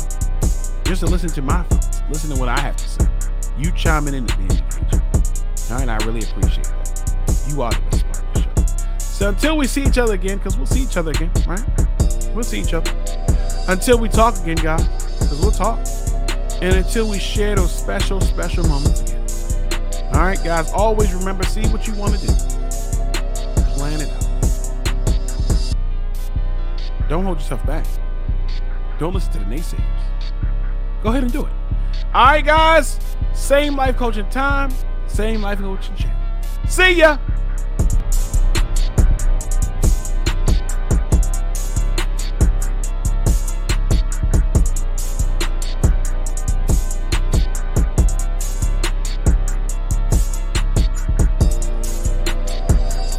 just 0.84 1.02
to 1.02 1.06
listen 1.06 1.30
to 1.30 1.42
my 1.44 1.62
thoughts, 1.64 2.02
listen 2.10 2.34
to 2.34 2.40
what 2.40 2.50
I 2.50 2.60
have 2.60 2.76
to 2.76 2.90
say. 2.90 3.08
You 3.58 3.72
chiming 3.72 4.16
in 4.16 4.28
engaging. 4.28 4.64
All 5.70 5.78
right, 5.78 5.90
I 5.90 5.98
really 6.06 6.24
appreciate 6.24 6.66
that. 6.66 7.46
You 7.50 7.62
are 7.62 7.72
the 7.72 7.82
best 7.92 8.06
part 8.06 8.24
of 8.24 8.34
the 8.34 8.42
show. 8.42 8.98
So 8.98 9.30
until 9.30 9.58
we 9.58 9.68
see 9.68 9.84
each 9.84 10.00
other 10.00 10.16
again, 10.16 10.38
because 10.38 10.58
we'll 10.58 10.66
see 10.66 10.82
each 10.82 10.98
other 10.98 11.12
again, 11.12 11.32
right? 11.48 11.64
We'll 12.34 12.44
see 12.44 12.62
each 12.62 12.74
other. 12.74 12.92
Until 13.68 14.00
we 14.00 14.10
talk 14.10 14.36
again, 14.40 14.58
guys, 14.58 14.88
because 14.88 15.40
we'll 15.40 15.52
talk. 15.52 15.80
And 16.62 16.76
until 16.76 17.08
we 17.08 17.20
share 17.20 17.56
those 17.56 17.72
special, 17.78 18.20
special 18.22 18.66
moments 18.68 19.02
again. 19.02 19.17
All 20.14 20.22
right, 20.22 20.42
guys, 20.44 20.72
always 20.72 21.14
remember 21.14 21.44
see 21.44 21.68
what 21.68 21.88
you 21.88 21.94
want 21.94 22.16
to 22.16 22.28
do. 22.28 22.34
Plan 23.76 24.02
it 24.02 24.10
out. 24.10 24.28
Don't 27.10 27.24
hold 27.26 27.40
yourself 27.40 27.66
back. 27.66 27.86
Don't 29.00 29.14
listen 29.14 29.32
to 29.34 29.40
the 29.40 29.46
naysayers. 29.46 29.82
Go 31.04 31.10
ahead 31.10 31.24
and 31.24 31.32
do 31.32 31.46
it. 31.46 31.54
All 32.14 32.26
right, 32.26 32.44
guys, 32.44 33.00
same 33.34 33.76
life 33.76 33.98
coaching 33.98 34.30
time, 34.30 34.72
same 35.08 35.42
life 35.42 35.60
coaching 35.60 35.96
channel. 35.96 36.42
See 36.68 36.94
ya. 36.94 37.18